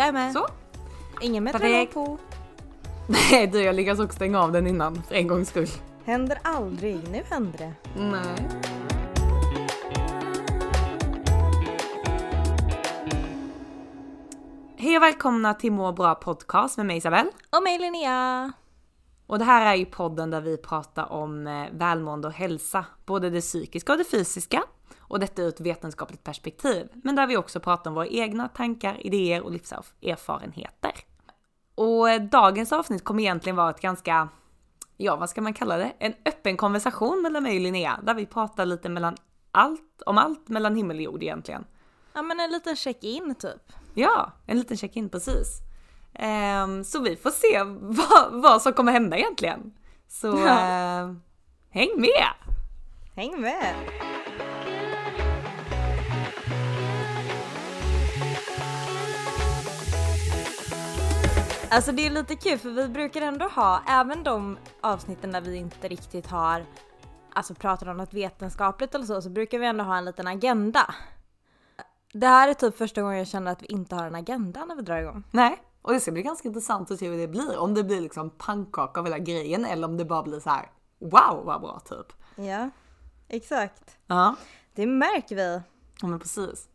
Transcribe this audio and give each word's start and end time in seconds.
Jag 0.00 0.08
är 0.08 0.12
med. 0.12 0.32
Så. 0.32 0.46
Ingen 1.20 1.46
Perfekt. 1.46 1.94
på. 1.94 2.18
Nej 3.06 3.46
du, 3.46 3.62
jag 3.62 3.74
lyckas 3.74 4.00
också 4.00 4.16
stänga 4.16 4.40
av 4.40 4.52
den 4.52 4.66
innan 4.66 5.02
för 5.02 5.14
en 5.14 5.28
gångs 5.28 5.48
skull. 5.48 5.68
Händer 6.04 6.38
aldrig. 6.42 7.08
Nu 7.10 7.22
händer 7.30 7.58
det. 7.58 7.72
Nej. 7.96 8.48
Hej 14.76 14.96
och 14.96 15.02
välkomna 15.02 15.54
till 15.54 15.72
Må 15.72 15.92
bra 15.92 16.14
podcast 16.14 16.76
med 16.76 16.86
mig 16.86 16.96
Isabelle. 16.96 17.30
Och 17.50 17.62
mig 17.62 17.78
Linnea. 17.78 18.52
Och 19.26 19.38
det 19.38 19.44
här 19.44 19.72
är 19.72 19.74
ju 19.74 19.84
podden 19.84 20.30
där 20.30 20.40
vi 20.40 20.56
pratar 20.56 21.12
om 21.12 21.46
eh, 21.46 21.66
välmående 21.72 22.28
och 22.28 22.34
hälsa, 22.34 22.84
både 23.06 23.30
det 23.30 23.40
psykiska 23.40 23.92
och 23.92 23.98
det 23.98 24.04
fysiska. 24.04 24.62
Och 25.10 25.20
detta 25.20 25.42
ur 25.42 25.48
ett 25.48 25.60
vetenskapligt 25.60 26.24
perspektiv. 26.24 26.88
Men 26.94 27.14
där 27.16 27.26
vi 27.26 27.36
också 27.36 27.60
pratar 27.60 27.90
om 27.90 27.94
våra 27.94 28.06
egna 28.06 28.48
tankar, 28.48 29.06
idéer 29.06 29.42
och 29.42 29.50
livserfarenheter. 29.52 30.92
Och 31.74 32.10
eh, 32.10 32.22
dagens 32.22 32.72
avsnitt 32.72 33.04
kommer 33.04 33.22
egentligen 33.22 33.56
vara 33.56 33.70
ett 33.70 33.80
ganska, 33.80 34.28
ja 34.96 35.16
vad 35.16 35.30
ska 35.30 35.40
man 35.40 35.54
kalla 35.54 35.76
det? 35.76 35.92
En 35.98 36.14
öppen 36.24 36.56
konversation 36.56 37.22
mellan 37.22 37.42
mig 37.42 37.54
och 37.56 37.60
Linnea, 37.62 38.00
där 38.02 38.14
vi 38.14 38.26
pratar 38.26 38.66
lite 38.66 38.88
mellan 38.88 39.16
allt, 39.52 40.02
om 40.06 40.18
allt 40.18 40.48
mellan 40.48 40.76
himmel 40.76 40.96
och 40.96 41.02
jord 41.02 41.22
egentligen. 41.22 41.64
Ja 42.12 42.22
men 42.22 42.40
en 42.40 42.50
liten 42.50 42.76
check-in 42.76 43.34
typ. 43.34 43.72
Ja, 43.94 44.32
en 44.46 44.58
liten 44.58 44.76
check-in 44.76 45.08
precis. 45.08 45.58
Ehm, 46.14 46.84
så 46.84 47.00
vi 47.00 47.16
får 47.16 47.30
se 47.30 47.62
vad, 47.80 48.42
vad 48.42 48.62
som 48.62 48.72
kommer 48.72 48.92
hända 48.92 49.16
egentligen. 49.16 49.72
Så 50.08 50.26
Ja. 50.26 50.58
eh, 50.58 51.12
häng 51.70 51.90
med! 52.00 52.26
Häng 53.16 53.40
med. 53.40 53.74
Alltså 61.70 61.92
det 61.92 62.06
är 62.06 62.10
lite 62.10 62.36
kul 62.36 62.58
för 62.58 62.70
vi 62.70 62.88
brukar 62.88 63.22
ändå 63.22 63.48
ha, 63.48 63.82
även 63.88 64.22
de 64.22 64.58
avsnitten 64.80 65.32
där 65.32 65.40
vi 65.40 65.56
inte 65.56 65.88
riktigt 65.88 66.26
har 66.26 66.64
alltså 67.32 67.54
pratar 67.54 67.88
om 67.88 67.96
något 67.96 68.14
vetenskapligt 68.14 68.94
eller 68.94 69.04
så, 69.04 69.22
så 69.22 69.30
brukar 69.30 69.58
vi 69.58 69.66
ändå 69.66 69.84
ha 69.84 69.96
en 69.96 70.04
liten 70.04 70.26
agenda. 70.26 70.94
Det 72.12 72.26
här 72.26 72.48
är 72.48 72.54
typ 72.54 72.78
första 72.78 73.02
gången 73.02 73.18
jag 73.18 73.26
känner 73.26 73.52
att 73.52 73.62
vi 73.62 73.66
inte 73.66 73.94
har 73.96 74.06
en 74.06 74.14
agenda 74.14 74.64
när 74.64 74.74
vi 74.76 74.82
drar 74.82 74.98
igång. 74.98 75.22
Nej, 75.30 75.62
och 75.82 75.92
det 75.92 76.00
ska 76.00 76.12
bli 76.12 76.22
ganska 76.22 76.48
intressant 76.48 76.90
att 76.90 76.98
se 76.98 77.08
hur 77.08 77.18
det 77.18 77.28
blir. 77.28 77.58
Om 77.58 77.74
det 77.74 77.84
blir 77.84 78.00
liksom 78.00 78.30
pannkaka 78.30 79.00
av 79.00 79.06
hela 79.06 79.18
grejen 79.18 79.64
eller 79.64 79.88
om 79.88 79.96
det 79.96 80.04
bara 80.04 80.22
blir 80.22 80.40
så 80.40 80.50
här 80.50 80.70
wow 80.98 81.44
vad 81.44 81.60
bra 81.60 81.80
typ. 81.80 82.12
Ja, 82.36 82.70
exakt. 83.28 83.96
Ja, 84.06 84.36
Det 84.74 84.86
märker 84.86 85.36
vi. 85.36 85.60
ja 86.00 86.06
men 86.08 86.20
precis. 86.20 86.68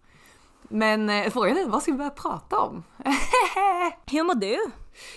Men 0.61 1.09
eh, 1.09 1.29
frågan 1.29 1.57
är 1.57 1.65
vad 1.65 1.81
ska 1.81 1.91
vi 1.91 1.97
börja 1.97 2.09
prata 2.09 2.59
om? 2.59 2.83
Hur 4.11 4.23
mår 4.23 4.35
du? 4.35 4.57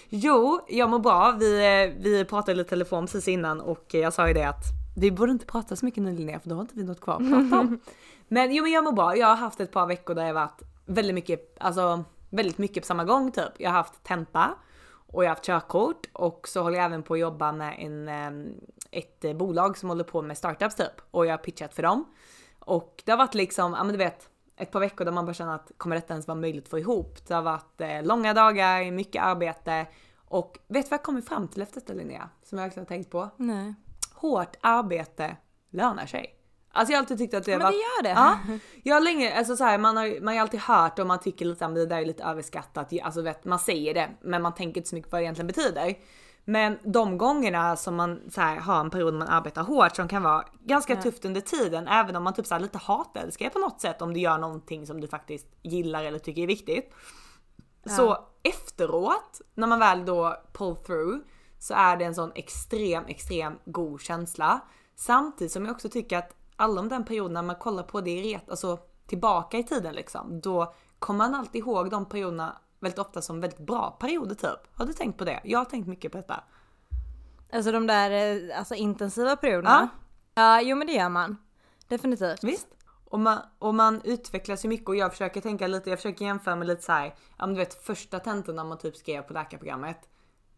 Jo, 0.09 0.61
jag 0.69 0.91
mår 0.91 0.99
bra. 0.99 1.37
Vi, 1.39 1.83
eh, 1.85 2.03
vi 2.03 2.25
pratade 2.25 2.55
lite 2.55 2.71
telefon 2.71 3.07
precis 3.07 3.29
innan 3.29 3.61
och 3.61 3.85
jag 3.95 4.13
sa 4.13 4.29
ju 4.29 4.35
det 4.35 4.45
att 4.45 4.65
vi 4.97 5.11
borde 5.11 5.33
inte 5.33 5.47
prata 5.47 5.77
så 5.77 5.85
mycket 5.85 6.03
nu 6.03 6.13
Linnea 6.13 6.41
för 6.41 6.49
då 6.49 6.55
har 6.55 6.63
inte 6.63 6.75
vi 6.75 6.85
något 6.85 7.01
kvar 7.01 7.15
att 7.15 7.31
prata 7.31 7.61
om. 7.61 7.81
Men 8.29 8.55
jo 8.55 8.63
men 8.63 8.73
jag 8.73 8.85
mår 8.85 8.93
bra. 8.93 9.17
Jag 9.17 9.27
har 9.27 9.37
haft 9.37 9.61
ett 9.61 9.73
par 9.73 9.87
veckor 9.87 10.15
där 10.15 10.27
jag 10.27 10.35
varit 10.35 10.63
väldigt 10.87 11.15
mycket, 11.15 11.57
alltså 11.61 12.05
väldigt 12.31 12.59
mycket 12.59 12.83
på 12.83 12.87
samma 12.87 13.05
gång 13.05 13.33
typ. 13.33 13.53
Jag 13.59 13.71
har 13.71 13.77
haft 13.77 14.03
tenta 14.05 14.55
och 14.91 15.25
jag 15.25 15.29
har 15.29 15.35
haft 15.35 15.45
körkort 15.45 16.07
och 16.13 16.49
så 16.49 16.63
håller 16.63 16.77
jag 16.77 16.85
även 16.85 17.03
på 17.03 17.15
att 17.15 17.21
jobba 17.21 17.53
med 17.53 17.77
en, 17.79 18.09
eh, 18.09 18.53
ett 18.91 19.25
eh, 19.25 19.33
bolag 19.33 19.79
som 19.79 19.89
håller 19.89 20.05
på 20.05 20.23
med 20.23 20.39
startups 20.39 20.75
typ 20.75 21.01
och 21.11 21.27
jag 21.27 21.33
har 21.33 21.39
pitchat 21.39 21.75
för 21.75 21.83
dem. 21.83 22.05
Och 22.59 23.03
det 23.05 23.11
har 23.11 23.19
varit 23.19 23.35
liksom, 23.35 23.73
ja 23.73 23.85
men 23.85 23.93
du 23.93 23.99
vet, 23.99 24.29
ett 24.59 24.71
par 24.71 24.81
veckor 24.81 25.05
där 25.05 25.13
man 25.13 25.27
bara 25.27 25.35
känner 25.35 25.55
att 25.55 25.73
kommer 25.77 25.97
detta 25.97 26.15
ens 26.15 26.29
vara 26.29 26.39
möjligt 26.39 26.65
att 26.65 26.71
få 26.71 26.79
ihop? 26.79 27.27
Det 27.27 27.35
har 27.35 27.43
varit 27.43 27.81
eh, 27.81 28.03
långa 28.03 28.35
dagar, 28.35 28.91
mycket 28.91 29.23
arbete 29.23 29.87
och 30.29 30.59
vet 30.69 30.85
du 30.85 30.91
vad 30.91 30.99
jag 30.99 31.03
kommit 31.03 31.29
fram 31.29 31.49
till 31.49 31.63
efter 31.63 31.81
detta 31.81 31.93
Linnea? 31.93 32.29
Som 32.43 32.59
jag 32.59 32.65
verkligen 32.65 32.87
har 32.87 32.89
tänkt 32.89 33.11
på? 33.11 33.29
Nej. 33.37 33.75
Hårt 34.15 34.57
arbete 34.61 35.37
lönar 35.71 36.07
sig. 36.07 36.35
Alltså 36.73 36.93
jag 36.93 36.99
har 36.99 37.03
alltid 37.03 37.19
tyckt 37.19 37.35
att 37.35 37.45
det 37.45 37.59
Men 37.59 37.61
var... 37.61 37.71
det 37.71 37.77
gör 37.77 38.03
det. 38.03 38.09
Ja, 38.09 38.39
jag 38.83 38.95
har 38.95 39.01
länge, 39.01 39.39
alltså 39.39 39.57
så 39.57 39.65
här, 39.65 39.79
man 39.79 39.97
har 39.97 40.21
man 40.21 40.35
har 40.35 40.41
alltid 40.41 40.61
hört 40.61 40.99
och 40.99 41.07
man 41.07 41.21
tycker 41.21 41.45
lite 41.45 41.67
att 41.67 41.75
det 41.75 41.87
där 41.87 41.97
är 41.97 42.07
lite 42.07 42.25
överskattat. 42.25 42.93
Alltså 43.03 43.23
vet, 43.23 43.45
man 43.45 43.59
säger 43.59 43.95
det, 43.95 44.11
men 44.21 44.43
man 44.43 44.55
tänker 44.55 44.81
inte 44.81 44.89
så 44.91 44.97
mycket 44.97 45.13
vad 45.13 45.21
det 45.21 45.25
egentligen 45.25 45.47
betyder. 45.47 45.95
Men 46.51 46.79
de 46.85 47.19
gångerna 47.19 47.77
som 47.77 47.97
man 47.97 48.21
så 48.31 48.41
här, 48.41 48.57
har 48.57 48.81
en 48.81 48.91
period 48.91 49.15
man 49.15 49.29
arbetar 49.29 49.63
hårt 49.63 49.97
som 49.97 50.09
kan 50.09 50.23
vara 50.23 50.45
ganska 50.61 50.95
Ja. 50.95 51.03
tufft 51.03 51.25
under 51.25 51.41
tiden, 51.41 51.89
även 51.89 52.17
om 52.17 52.23
man 52.25 52.35
typ 52.35 52.47
så 52.47 52.55
här, 52.55 52.61
lite 52.61 52.79
hatälskar 52.79 53.45
det 53.45 53.51
på 53.51 53.59
något 53.59 53.81
sätt 53.81 54.03
om 54.03 54.15
du 54.15 54.21
gör 54.21 54.39
någonting 54.39 54.87
som 54.87 55.01
du 55.01 55.09
faktiskt 55.09 55.47
gillar 55.63 56.05
eller 56.05 56.19
tycker 56.19 56.43
är 56.43 56.47
viktigt. 56.47 56.95
Så 57.87 58.19
efteråt, 58.43 59.41
när 59.55 59.67
man 59.67 59.79
väl 59.79 60.05
då 60.05 60.37
pull 60.53 60.77
through, 60.77 61.19
så 61.59 61.75
är 61.75 61.97
det 61.97 62.05
en 62.05 62.15
sån 62.15 62.33
extrem, 62.35 63.05
extrem 63.07 63.59
god 63.65 64.01
känsla. 64.01 64.61
Samtidigt 64.97 65.53
som 65.53 65.65
jag 65.65 65.75
också 65.75 65.89
tycker 65.89 66.19
att 66.19 66.35
alla 66.57 66.81
om 66.81 66.89
den 66.89 67.05
perioden 67.05 67.33
när 67.33 67.43
man 67.43 67.57
kollar 67.57 67.83
på 67.83 68.01
det 68.01 68.11
i 68.11 68.35
ret, 68.35 68.51
alltså 68.51 68.79
tillbaka 69.07 69.59
i 69.59 69.65
tiden 69.65 69.95
liksom, 69.95 70.41
då 70.41 70.75
kommer 70.99 71.19
man 71.19 71.35
alltid 71.35 71.59
ihåg 71.59 71.91
de 71.91 72.05
perioderna 72.09 72.59
väldigt 72.81 72.99
ofta 72.99 73.23
som 73.23 73.41
väldigt 73.41 73.61
bra 73.61 73.97
perioder 74.01 74.35
typ. 74.35 74.61
Har 74.75 74.87
du 74.87 74.93
tänkt 74.93 75.19
på 75.19 75.25
det? 75.25 75.41
Jag 75.45 75.59
har 75.59 75.65
tänkt 75.65 75.87
mycket 75.87 76.13
på 76.13 76.19
detta. 76.19 76.45
Alltså 77.53 77.73
de 77.73 77.87
där 77.87 78.11
eh, 78.11 78.59
alltså, 78.59 78.75
intensiva 78.75 79.37
perioderna. 79.37 79.89
Ja. 80.35 80.61
jo 80.61 80.77
men 80.77 80.87
det 80.87 80.93
gör 80.93 81.09
man. 81.09 81.37
Definitivt. 81.89 82.45
Visst? 82.45 82.69
Och 83.05 83.21
man, 83.21 83.39
och 83.59 83.75
man 83.75 84.01
utvecklas 84.05 84.65
ju 84.65 84.69
mycket 84.69 84.89
och 84.89 84.97
jag 84.97 85.13
försöker 85.13 85.41
tänka 85.41 85.67
lite, 85.67 85.91
jag 85.91 85.99
försöker 85.99 86.25
jämföra 86.25 86.57
med 86.57 86.67
lite 86.67 86.83
så 86.83 86.93
här, 86.93 87.15
ja 87.39 87.47
men 87.47 87.55
du 87.55 87.57
vet 87.57 87.85
första 87.85 88.19
tentorna 88.19 88.65
man 88.65 88.79
typ 88.79 88.97
skrev 88.97 89.23
på 89.23 89.33
läkarprogrammet. 89.33 90.09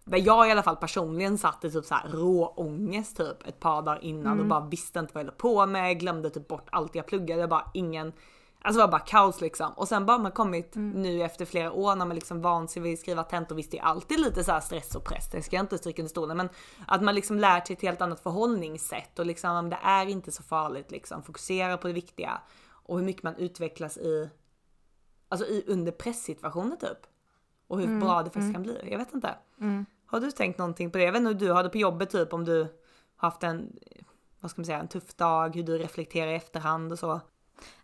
Där 0.04 0.18
jag 0.18 0.48
i 0.48 0.50
alla 0.50 0.62
fall 0.62 0.76
personligen 0.76 1.38
satt 1.38 1.64
i 1.64 1.70
typ 1.70 1.84
så 1.84 1.94
här 1.94 2.08
rå 2.08 2.46
ångest 2.56 3.16
typ 3.16 3.46
ett 3.46 3.60
par 3.60 3.82
dagar 3.82 4.04
innan 4.04 4.40
och 4.40 4.46
bara 4.46 4.60
visste 4.60 4.98
inte 4.98 5.14
vad 5.14 5.22
jag 5.22 5.26
höll 5.26 5.36
på 5.36 5.66
med, 5.66 6.00
glömde 6.00 6.30
typ 6.30 6.48
bort 6.48 6.68
allt 6.72 6.94
jag 6.94 7.06
pluggade, 7.06 7.48
bara 7.48 7.70
ingen 7.74 8.12
Alltså 8.62 8.80
det 8.80 8.86
var 8.86 8.90
bara 8.92 9.00
kaos 9.00 9.40
liksom. 9.40 9.72
Och 9.72 9.88
sen 9.88 10.06
bara 10.06 10.18
man 10.18 10.32
kommit 10.32 10.72
nu 10.74 11.22
efter 11.22 11.44
flera 11.44 11.72
år 11.72 11.96
när 11.96 12.06
man 12.06 12.14
liksom 12.14 12.42
vant 12.42 12.70
sig 12.70 12.82
vid 12.82 12.94
att 12.94 13.00
skriva 13.00 13.24
tentor. 13.24 13.56
Visst 13.56 13.70
det 13.70 13.78
är 13.78 13.82
alltid 13.82 14.20
lite 14.20 14.44
så 14.44 14.60
stress 14.60 14.94
och 14.94 15.04
press, 15.04 15.30
det 15.30 15.42
ska 15.42 15.56
jag 15.56 15.62
inte 15.62 15.78
stryka 15.78 16.02
under 16.02 16.10
stolen. 16.10 16.36
Men 16.36 16.48
att 16.86 17.02
man 17.02 17.14
liksom 17.14 17.38
lärt 17.38 17.66
sig 17.66 17.76
ett 17.76 17.82
helt 17.82 18.00
annat 18.00 18.20
förhållningssätt 18.20 19.18
och 19.18 19.26
liksom 19.26 19.70
det 19.70 19.78
är 19.82 20.06
inte 20.06 20.32
så 20.32 20.42
farligt 20.42 20.90
liksom. 20.90 21.22
Fokusera 21.22 21.76
på 21.76 21.86
det 21.86 21.92
viktiga. 21.92 22.40
Och 22.70 22.98
hur 22.98 23.04
mycket 23.04 23.22
man 23.22 23.36
utvecklas 23.36 23.96
i, 23.96 24.30
alltså 25.28 25.46
i 25.46 25.64
under 25.66 25.92
presssituationer 25.92 26.76
typ. 26.76 26.98
Och 27.66 27.80
hur 27.80 28.00
bra 28.00 28.22
det 28.22 28.30
faktiskt 28.30 28.52
kan 28.52 28.62
bli. 28.62 28.88
Jag 28.90 28.98
vet 28.98 29.14
inte. 29.14 29.34
Har 30.06 30.20
du 30.20 30.30
tänkt 30.30 30.58
någonting 30.58 30.90
på 30.90 30.98
det? 30.98 31.04
Jag 31.04 31.12
vet 31.12 31.20
inte 31.20 31.32
hur 31.32 31.38
du 31.38 31.52
har 31.52 31.62
det 31.62 31.68
på 31.68 31.78
jobbet 31.78 32.10
typ 32.10 32.32
om 32.32 32.44
du 32.44 32.78
haft 33.16 33.42
en, 33.42 33.76
vad 34.40 34.50
ska 34.50 34.60
man 34.60 34.66
säga, 34.66 34.80
en 34.80 34.88
tuff 34.88 35.14
dag, 35.14 35.56
hur 35.56 35.62
du 35.62 35.78
reflekterar 35.78 36.30
i 36.30 36.34
efterhand 36.34 36.92
och 36.92 36.98
så. 36.98 37.20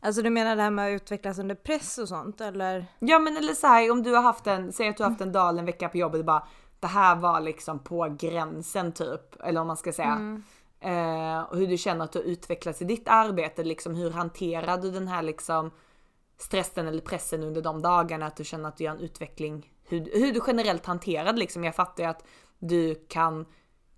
Alltså 0.01 0.23
du 0.23 0.31
menar 0.31 0.57
det 0.57 0.63
här 0.63 0.71
med 0.71 0.95
att 0.95 1.03
utvecklas 1.03 1.39
under 1.39 1.55
press 1.55 1.99
och 1.99 2.09
sånt 2.09 2.41
eller? 2.41 2.87
Ja 2.99 3.19
men 3.19 3.37
eller 3.37 3.53
så 3.53 3.67
här 3.67 3.91
om 3.91 4.03
du 4.03 4.15
har 4.15 4.23
haft 4.23 4.47
en, 4.47 4.73
säg 4.73 4.89
att 4.89 4.97
du 4.97 5.03
har 5.03 5.11
haft 5.11 5.21
en 5.21 5.33
dag 5.33 5.49
eller 5.49 5.59
en 5.59 5.67
vecka 5.67 5.89
på 5.89 5.97
jobbet 5.97 6.19
och 6.19 6.25
bara 6.25 6.47
det 6.81 6.87
här 6.87 7.17
var 7.17 7.41
liksom 7.41 7.79
på 7.79 8.17
gränsen 8.19 8.93
typ, 8.93 9.43
eller 9.45 9.61
om 9.61 9.67
man 9.67 9.77
ska 9.77 9.93
säga. 9.93 10.43
Eh, 10.81 11.41
och 11.41 11.57
hur 11.57 11.67
du 11.67 11.77
känner 11.77 12.05
att 12.05 12.13
du 12.13 12.19
har 12.19 12.27
utvecklats 12.27 12.83
i 12.83 12.85
ditt 12.85 13.09
arbete, 13.09 13.65
liksom 13.65 13.95
hur 13.95 14.11
hanterar 14.11 14.79
du 14.79 14.91
den 14.91 15.09
här 15.09 15.23
liksom 15.23 15.71
stressen 16.39 16.89
eller 16.89 17.01
pressen 17.01 17.43
under 17.43 17.63
de 17.63 17.83
dagarna, 17.83 18.27
att 18.27 18.37
du 18.37 18.45
känner 18.45 18.69
att 18.69 18.77
du 18.77 18.85
gör 18.85 18.93
en 18.93 19.01
utveckling, 19.01 19.73
hur, 19.85 20.11
hur 20.13 20.33
du 20.33 20.41
generellt 20.47 20.87
hanterar 20.87 21.33
det 21.33 21.39
liksom. 21.39 21.65
Jag 21.65 21.75
fattar 21.75 22.03
ju 22.03 22.11
att 22.11 22.25
du 22.59 22.95
kan 22.95 23.47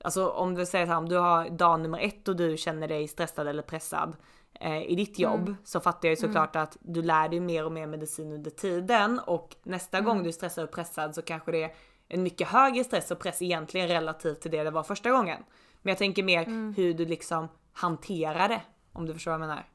Alltså 0.04 0.28
om 0.28 0.54
du 0.54 0.66
säger 0.66 0.86
så 0.86 0.92
här, 0.92 0.98
om 0.98 1.08
du 1.08 1.16
har 1.16 1.50
dag 1.50 1.80
nummer 1.80 1.98
ett 1.98 2.28
och 2.28 2.36
du 2.36 2.56
känner 2.56 2.88
dig 2.88 3.08
stressad 3.08 3.48
eller 3.48 3.62
pressad 3.62 4.16
eh, 4.60 4.82
i 4.82 4.94
ditt 4.94 5.18
jobb 5.18 5.40
Mm. 5.48 5.56
så 5.64 5.80
fattar 5.80 6.08
jag 6.08 6.12
ju 6.12 6.16
såklart 6.16 6.56
att 6.56 6.76
du 6.80 7.02
lär 7.02 7.28
dig 7.28 7.40
mer 7.40 7.64
och 7.64 7.72
mer 7.72 7.86
medicin 7.86 8.32
under 8.32 8.50
tiden 8.50 9.18
och 9.18 9.56
nästa 9.62 9.98
Mm. 9.98 10.08
gång 10.08 10.22
du 10.22 10.28
är 10.28 10.32
stressad 10.32 10.64
och 10.64 10.70
pressad 10.70 11.14
så 11.14 11.22
kanske 11.22 11.52
det 11.52 11.62
är 11.62 11.74
en 12.08 12.22
mycket 12.22 12.48
högre 12.48 12.84
stress 12.84 13.10
och 13.10 13.18
press 13.18 13.42
egentligen 13.42 13.88
relativt 13.88 14.40
till 14.40 14.50
det 14.50 14.62
det 14.64 14.70
var 14.70 14.82
första 14.82 15.10
gången. 15.10 15.42
Men 15.82 15.90
jag 15.90 15.98
tänker 15.98 16.22
mer 16.22 16.42
Mm. 16.46 16.74
hur 16.76 16.94
du 16.94 17.06
liksom 17.06 17.48
hanterar 17.72 18.48
det 18.48 18.62
om 18.92 19.06
du 19.06 19.14
förstår 19.14 19.30
vad 19.30 19.40
jag 19.40 19.48
menar. 19.48 19.66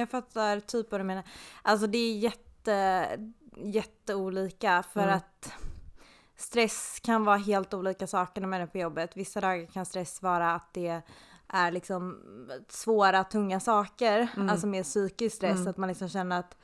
Jag 0.00 0.10
fattar 0.10 0.60
typ 0.60 0.90
vad 0.90 1.00
du 1.00 1.04
menar. 1.04 1.24
Alltså 1.62 1.86
det 1.86 1.98
är 1.98 2.18
jätte, 2.18 3.06
jätteolika 3.56 4.84
för 4.92 5.00
Mm. 5.02 5.16
att 5.16 5.52
stress 6.36 7.00
kan 7.04 7.24
vara 7.24 7.36
helt 7.36 7.74
olika 7.74 8.06
saker 8.06 8.40
när 8.40 8.48
man 8.48 8.60
är 8.60 8.66
på 8.66 8.78
jobbet. 8.78 9.16
Vissa 9.16 9.40
dagar 9.40 9.66
kan 9.66 9.86
stress 9.86 10.22
vara 10.22 10.54
att 10.54 10.74
det 10.74 11.02
är 11.52 11.70
liksom 11.70 12.18
svåra, 12.68 13.24
tunga 13.24 13.60
saker, 13.60 14.28
alltså 14.50 14.66
mer 14.66 14.82
psykisk 14.82 15.36
stress, 15.36 15.66
att 15.66 15.76
man 15.76 15.88
liksom 15.88 16.08
känner 16.08 16.38
att 16.38 16.56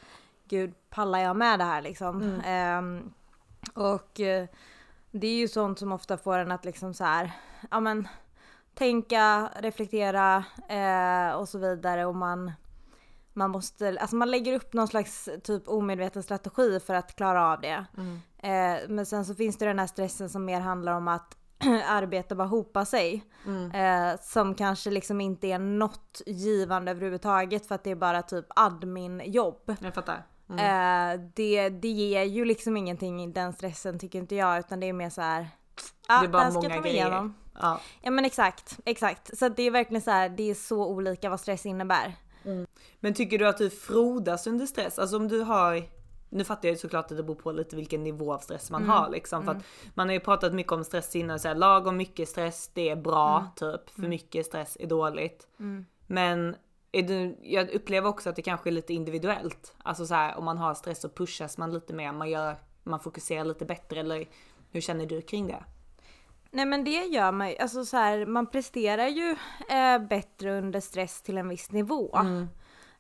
gud, 0.48 0.74
pallar 0.90 1.18
jag 1.18 1.36
med 1.36 1.58
det 1.58 1.64
här 1.64 1.82
liksom? 1.82 2.40
Ehm, 2.44 3.12
och 3.74 4.20
eh, 4.20 4.46
det 5.10 5.26
är 5.26 5.36
ju 5.36 5.48
sånt 5.48 5.78
som 5.78 5.92
ofta 5.92 6.16
får 6.16 6.38
en 6.38 6.52
att 6.52 6.64
liksom 6.64 6.94
så 6.94 7.04
här, 7.04 7.32
ja 7.70 7.80
men 7.80 8.08
tänka, 8.74 9.50
reflektera 9.58 10.44
eh, 10.68 11.36
och 11.36 11.48
så 11.48 11.58
vidare 11.58 12.06
och 12.06 12.16
man 12.16 12.52
man 13.32 13.50
måste, 13.50 13.98
alltså 14.00 14.16
man 14.16 14.30
lägger 14.30 14.54
upp 14.54 14.72
någon 14.72 14.88
slags 14.88 15.28
typ 15.44 15.68
omedveten 15.68 16.22
strategi 16.22 16.80
för 16.80 16.94
att 16.94 17.16
klara 17.16 17.52
av 17.52 17.60
det. 17.60 17.84
Eh, 18.38 18.88
men 18.88 19.06
sen 19.06 19.24
så 19.24 19.34
finns 19.34 19.56
det 19.56 19.66
den 19.66 19.78
här 19.78 19.86
stressen 19.86 20.28
som 20.28 20.44
mer 20.44 20.60
handlar 20.60 20.92
om 20.92 21.08
att 21.08 21.36
arbete 21.88 22.34
bara 22.34 22.48
hopa 22.48 22.84
sig. 22.84 23.24
Eh, 23.74 24.20
som 24.20 24.54
kanske 24.54 24.90
liksom 24.90 25.20
inte 25.20 25.46
är 25.46 25.58
något 25.58 26.22
givande 26.26 26.90
överhuvudtaget 26.90 27.66
för 27.66 27.74
att 27.74 27.84
det 27.84 27.90
är 27.90 27.94
bara 27.94 28.22
typ 28.22 28.46
admin-jobb. 28.48 29.76
Jag 29.80 29.94
fattar. 29.94 30.26
Eh, 30.50 31.20
det, 31.34 31.68
det 31.68 31.88
ger 31.88 32.22
ju 32.22 32.44
liksom 32.44 32.76
ingenting 32.76 33.32
den 33.32 33.52
stressen 33.52 33.98
tycker 33.98 34.18
inte 34.18 34.34
jag 34.34 34.58
utan 34.58 34.80
det 34.80 34.86
är 34.86 34.92
mer 34.92 35.10
så 35.10 35.20
här. 35.20 35.48
Ja, 36.08 36.20
det 36.20 36.26
är 36.26 36.28
bara 36.28 36.42
här 36.42 36.50
ska 36.50 36.60
många 36.60 36.80
grejer. 36.80 36.94
igenom. 36.94 37.34
Ja. 37.60 37.80
Ja 38.02 38.10
men 38.10 38.24
exakt, 38.24 38.78
exakt. 38.84 39.38
Så 39.38 39.48
det 39.48 39.62
är 39.62 39.70
verkligen 39.70 40.02
så 40.02 40.10
här, 40.10 40.28
det 40.28 40.50
är 40.50 40.54
så 40.54 40.86
olika 40.86 41.30
vad 41.30 41.40
stress 41.40 41.66
innebär. 41.66 42.16
Men 43.00 43.14
tycker 43.14 43.38
du 43.38 43.48
att 43.48 43.58
du 43.58 43.70
frodas 43.70 44.46
under 44.46 44.66
stress? 44.66 44.98
Alltså 44.98 45.16
om 45.16 45.28
du 45.28 45.40
har 45.40 45.82
nu 46.36 46.44
fattar 46.44 46.68
jag 46.68 46.72
ju 46.72 46.78
såklart 46.78 47.10
att 47.10 47.16
det 47.16 47.22
beror 47.22 47.34
på 47.34 47.52
lite 47.52 47.76
vilken 47.76 48.04
nivå 48.04 48.34
av 48.34 48.38
stress 48.38 48.70
man 48.70 48.88
har 48.88 49.10
liksom. 49.10 49.44
För 49.44 49.52
att 49.52 49.64
man 49.94 50.08
har 50.08 50.14
ju 50.14 50.20
pratat 50.20 50.54
mycket 50.54 50.72
om 50.72 50.84
stress 50.84 51.16
innan, 51.16 51.40
så 51.40 51.48
här, 51.48 51.54
lagom 51.54 51.96
mycket 51.96 52.28
stress 52.28 52.70
det 52.74 52.88
är 52.88 52.96
bra 52.96 53.46
typ. 53.56 53.90
För 53.90 54.02
mycket 54.02 54.46
stress 54.46 54.76
är 54.80 54.86
dåligt. 54.86 55.46
Men 56.06 56.56
är 56.92 57.02
du, 57.02 57.36
jag 57.42 57.70
upplever 57.70 58.08
också 58.08 58.30
att 58.30 58.36
det 58.36 58.42
kanske 58.42 58.70
är 58.70 58.72
lite 58.72 58.94
individuellt. 58.94 59.74
Alltså 59.82 60.06
så 60.06 60.14
här, 60.14 60.38
om 60.38 60.44
man 60.44 60.58
har 60.58 60.74
stress 60.74 61.00
så 61.00 61.08
pushas 61.08 61.58
man 61.58 61.72
lite 61.72 61.94
mer, 61.94 62.12
man, 62.12 62.30
gör, 62.30 62.56
man 62.82 63.00
fokuserar 63.00 63.44
lite 63.44 63.64
bättre 63.64 64.00
eller 64.00 64.28
hur 64.70 64.80
känner 64.80 65.06
du 65.06 65.22
kring 65.22 65.46
det? 65.46 65.64
Nej 66.50 66.66
men 66.66 66.84
det 66.84 67.04
gör 67.04 67.32
man 67.32 67.50
ju, 67.50 67.56
alltså 67.56 67.84
så 67.84 67.96
här, 67.96 68.26
man 68.26 68.46
presterar 68.46 69.06
ju 69.06 69.36
eh, 69.68 69.98
bättre 69.98 70.58
under 70.58 70.80
stress 70.80 71.22
till 71.22 71.38
en 71.38 71.48
viss 71.48 71.70
nivå. 71.70 72.18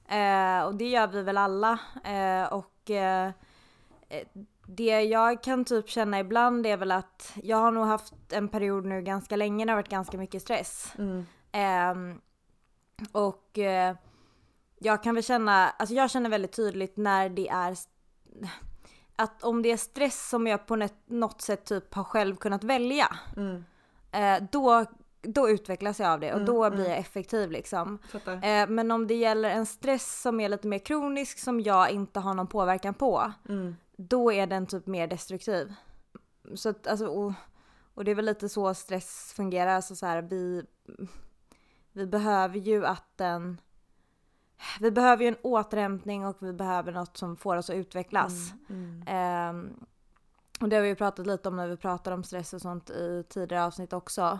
Eh, 0.08 0.62
och 0.66 0.74
det 0.74 0.88
gör 0.88 1.06
vi 1.06 1.22
väl 1.22 1.36
alla. 1.36 1.78
Eh, 2.04 2.52
och 2.52 2.75
eh, 2.90 3.26
eh, 4.08 4.26
det 4.66 5.00
jag 5.02 5.42
kan 5.42 5.64
typ 5.64 5.88
känna 5.88 6.20
ibland 6.20 6.66
är 6.66 6.76
väl 6.76 6.92
att 6.92 7.32
jag 7.42 7.56
har 7.56 7.70
nog 7.70 7.86
haft 7.86 8.14
en 8.32 8.48
period 8.48 8.84
nu 8.84 9.02
ganska 9.02 9.36
länge 9.36 9.64
när 9.64 9.66
det 9.66 9.72
har 9.72 9.82
varit 9.82 9.88
ganska 9.90 10.18
mycket 10.18 10.42
stress. 10.42 10.92
Ehm, 11.52 12.20
och 13.12 13.58
eh, 13.58 13.96
jag 14.78 15.02
kan 15.02 15.14
väl 15.14 15.24
känna, 15.24 15.70
alltså 15.70 15.94
jag 15.94 16.10
känner 16.10 16.30
väldigt 16.30 16.52
tydligt 16.56 16.96
när 16.96 17.28
det 17.28 17.48
är 17.48 17.76
att 19.16 19.42
om 19.44 19.62
det 19.62 19.72
är 19.72 19.76
stress 19.76 20.28
som 20.28 20.46
jag 20.46 20.66
på 20.66 20.76
något- 21.06 21.40
sätt 21.40 21.64
typ 21.64 21.94
har 21.94 22.04
själv 22.04 22.36
kunnat 22.36 22.64
välja. 22.64 23.16
Eh, 24.12 24.42
då, 24.52 24.84
då 25.26 25.50
utvecklas 25.50 26.00
jag 26.00 26.10
av 26.10 26.20
det 26.20 26.34
och 26.34 26.44
då 26.44 26.70
blir 26.70 26.88
jag 26.88 26.98
effektiv 26.98 27.50
liksom. 27.50 27.98
Eh, 28.32 28.68
men 28.68 28.90
om 28.90 29.06
det 29.06 29.14
gäller 29.14 29.50
en 29.50 29.66
stress 29.66 30.20
som 30.22 30.40
är 30.40 30.48
lite 30.48 30.68
mer 30.68 30.78
kronisk 30.78 31.38
som 31.38 31.60
jag 31.60 31.90
inte 31.90 32.20
har 32.20 32.34
någon 32.34 32.46
påverkan 32.46 32.94
på. 32.94 33.32
Då 33.96 34.32
är 34.32 34.46
den 34.46 34.66
typ 34.66 34.86
mer 34.86 35.06
destruktiv. 35.06 35.74
Så 36.54 36.68
att, 36.68 36.86
alltså, 36.86 37.06
och, 37.06 37.32
och 37.94 38.04
det 38.04 38.10
är 38.10 38.14
väl 38.14 38.24
lite 38.24 38.48
så 38.48 38.74
stress 38.74 39.32
fungerar. 39.36 39.74
Alltså 39.74 39.96
så 39.96 40.06
här, 40.06 40.22
vi, 40.22 40.62
vi 41.92 42.06
behöver 42.06 42.58
ju 42.58 42.86
att 42.86 43.16
den... 43.16 43.60
Vi 44.80 44.90
behöver 44.90 45.22
ju 45.22 45.28
en 45.28 45.36
återhämtning 45.42 46.26
och 46.26 46.36
vi 46.40 46.52
behöver 46.52 46.92
något 46.92 47.16
som 47.16 47.36
får 47.36 47.56
oss 47.56 47.70
att 47.70 47.76
utvecklas. 47.76 48.32
Ehm, 49.06 49.86
och 50.60 50.68
det 50.68 50.76
har 50.76 50.82
vi 50.82 50.88
ju 50.88 50.94
pratat 50.94 51.26
lite 51.26 51.48
om 51.48 51.56
när 51.56 51.68
vi 51.68 51.76
pratar 51.76 52.12
om 52.12 52.24
stress 52.24 52.52
och 52.52 52.60
sånt 52.60 52.90
i 52.90 53.24
tidigare 53.28 53.64
avsnitt 53.64 53.92
också. 53.92 54.38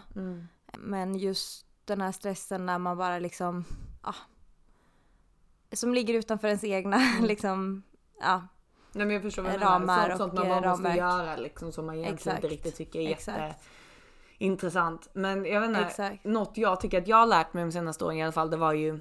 Men 0.77 1.15
just 1.15 1.67
den 1.85 2.01
här 2.01 2.13
stressen 2.13 2.67
när 2.67 2.79
man 2.79 2.97
bara 2.97 3.19
liksom, 3.19 3.65
ja. 4.03 4.15
som 5.73 5.95
ligger 5.95 6.15
utanför 6.15 6.49
ens 6.49 6.65
egna 6.65 7.01
liksom, 7.23 7.83
ja. 8.21 8.43
Nej 8.93 9.07
men 9.07 9.15
jag 9.15 9.23
förstår 9.23 9.43
vad 9.43 9.53
du 9.53 9.59
menar. 9.59 10.09
Sånt, 10.09 10.19
sånt 10.19 10.35
man 10.35 10.49
bara 10.49 10.65
eh, 10.65 10.71
måste 10.71 10.85
ramverk. 10.85 10.97
göra 10.97 11.37
liksom 11.37 11.73
som 11.73 11.87
man 11.87 11.95
egentligen 11.95 12.37
inte 12.37 12.47
Exakt. 12.47 12.53
riktigt 12.53 12.77
tycker 12.77 13.01
är 13.01 13.11
Exakt. 13.11 13.65
jätteintressant. 14.39 15.09
Men 15.13 15.45
jag 15.45 15.61
vet 15.61 15.69
inte, 15.69 15.81
Exakt. 15.81 16.25
något 16.25 16.57
jag 16.57 16.81
tycker 16.81 17.03
att 17.03 17.09
jag 17.09 17.17
har 17.17 17.27
lärt 17.27 17.53
mig 17.53 17.65
de 17.65 17.73
senaste 17.73 18.05
åren 18.05 18.17
i 18.17 18.23
alla 18.23 18.33
fall 18.33 18.51
det 18.51 18.57
var 18.57 18.73
ju 18.73 19.01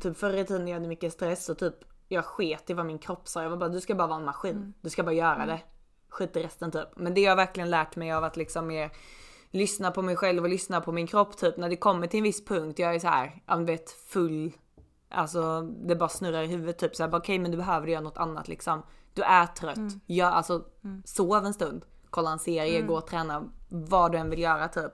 typ 0.00 0.18
förr 0.18 0.36
i 0.36 0.44
tiden 0.44 0.68
jag 0.68 0.74
hade 0.74 0.88
mycket 0.88 1.12
stress 1.12 1.48
och 1.48 1.58
typ 1.58 1.74
jag 2.08 2.24
sket 2.24 2.70
i 2.70 2.74
vad 2.74 2.86
min 2.86 2.98
kropp 2.98 3.28
sa. 3.28 3.42
Jag 3.42 3.50
var 3.50 3.56
bara 3.56 3.68
du 3.68 3.80
ska 3.80 3.94
bara 3.94 4.08
vara 4.08 4.18
en 4.18 4.24
maskin. 4.24 4.56
Mm. 4.56 4.74
Du 4.80 4.90
ska 4.90 5.02
bara 5.02 5.12
göra 5.12 5.46
det. 5.46 5.60
Skit 6.08 6.36
i 6.36 6.42
resten 6.42 6.70
typ. 6.70 6.88
Men 6.96 7.14
det 7.14 7.24
har 7.24 7.28
jag 7.28 7.36
verkligen 7.36 7.70
lärt 7.70 7.96
mig 7.96 8.12
av 8.12 8.24
att 8.24 8.36
liksom 8.36 8.66
mer 8.66 8.90
lyssna 9.50 9.90
på 9.90 10.02
mig 10.02 10.16
själv 10.16 10.42
och 10.42 10.48
lyssna 10.48 10.80
på 10.80 10.92
min 10.92 11.06
kropp 11.06 11.36
typ 11.36 11.56
när 11.56 11.68
det 11.68 11.76
kommer 11.76 12.06
till 12.06 12.18
en 12.18 12.24
viss 12.24 12.44
punkt. 12.44 12.78
Jag 12.78 12.94
är 12.94 12.98
så 12.98 13.08
här, 13.08 13.42
ja 13.46 13.56
men 13.56 13.66
vet 13.66 13.90
full 13.90 14.52
Alltså 15.12 15.60
det 15.62 15.96
bara 15.96 16.08
snurrar 16.08 16.42
i 16.42 16.46
huvudet 16.46 16.78
typ 16.78 16.96
såhär, 16.96 17.14
okej 17.14 17.38
men 17.38 17.50
du 17.50 17.56
behöver 17.56 17.86
göra 17.86 18.00
något 18.00 18.18
annat 18.18 18.48
liksom. 18.48 18.82
Du 19.14 19.22
är 19.22 19.46
trött, 19.46 19.76
Mm. 19.76 20.00
gör, 20.06 20.30
alltså 20.30 20.64
sov 21.04 21.46
en 21.46 21.54
stund, 21.54 21.84
kolla 22.10 22.30
en 22.32 22.38
serie, 22.38 22.82
gå 22.82 22.94
och 22.94 23.06
träna, 23.06 23.44
vad 23.68 24.12
du 24.12 24.18
än 24.18 24.30
vill 24.30 24.38
göra 24.38 24.68
typ. 24.68 24.92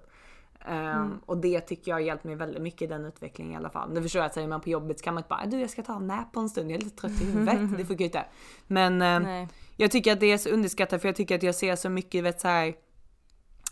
Mm. 0.66 1.18
Och 1.26 1.36
det 1.36 1.60
tycker 1.60 1.90
jag 1.90 1.96
har 1.96 2.00
hjälpt 2.00 2.24
mig 2.24 2.34
väldigt 2.34 2.62
mycket 2.62 2.82
i 2.82 2.86
den 2.86 3.04
utvecklingen 3.04 3.52
i 3.52 3.56
alla 3.56 3.70
fall. 3.70 3.92
Nu 3.92 4.02
förstår 4.02 4.20
jag 4.20 4.26
att 4.26 4.34
säger 4.34 4.48
man 4.48 4.60
på 4.60 4.68
jobbet 4.68 4.98
så 4.98 5.04
kan 5.04 5.14
man 5.14 5.20
inte 5.20 5.28
bara 5.28 5.46
du 5.46 5.60
jag 5.60 5.70
ska 5.70 5.82
ta 5.82 5.96
en 5.96 6.06
nap 6.06 6.32
på 6.32 6.40
en 6.40 6.48
stund, 6.48 6.70
jag 6.70 6.80
är 6.80 6.84
lite 6.84 7.00
trött 7.00 7.22
i 7.22 7.24
huvudet. 7.24 7.58
det 7.76 7.84
funkar 7.84 8.02
ju 8.02 8.04
inte. 8.04 8.24
Men 8.66 8.98
Nej. 8.98 9.48
jag 9.76 9.90
tycker 9.90 10.12
att 10.12 10.20
det 10.20 10.32
är 10.32 10.38
så 10.38 10.48
underskattat 10.48 11.00
för 11.00 11.08
jag 11.08 11.16
tycker 11.16 11.34
att 11.34 11.42
jag 11.42 11.54
ser 11.54 11.76
så 11.76 11.88
mycket 11.88 12.24
vet 12.24 12.40
så 12.40 12.48
här, 12.48 12.74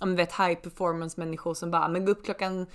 men 0.00 0.16
vet 0.16 0.32
high 0.32 0.54
performance 0.54 1.20
människor 1.20 1.54
som 1.54 1.70
bara 1.70 1.88
men 1.88 2.04
gå 2.04 2.12
upp 2.12 2.24
klockan 2.24 2.66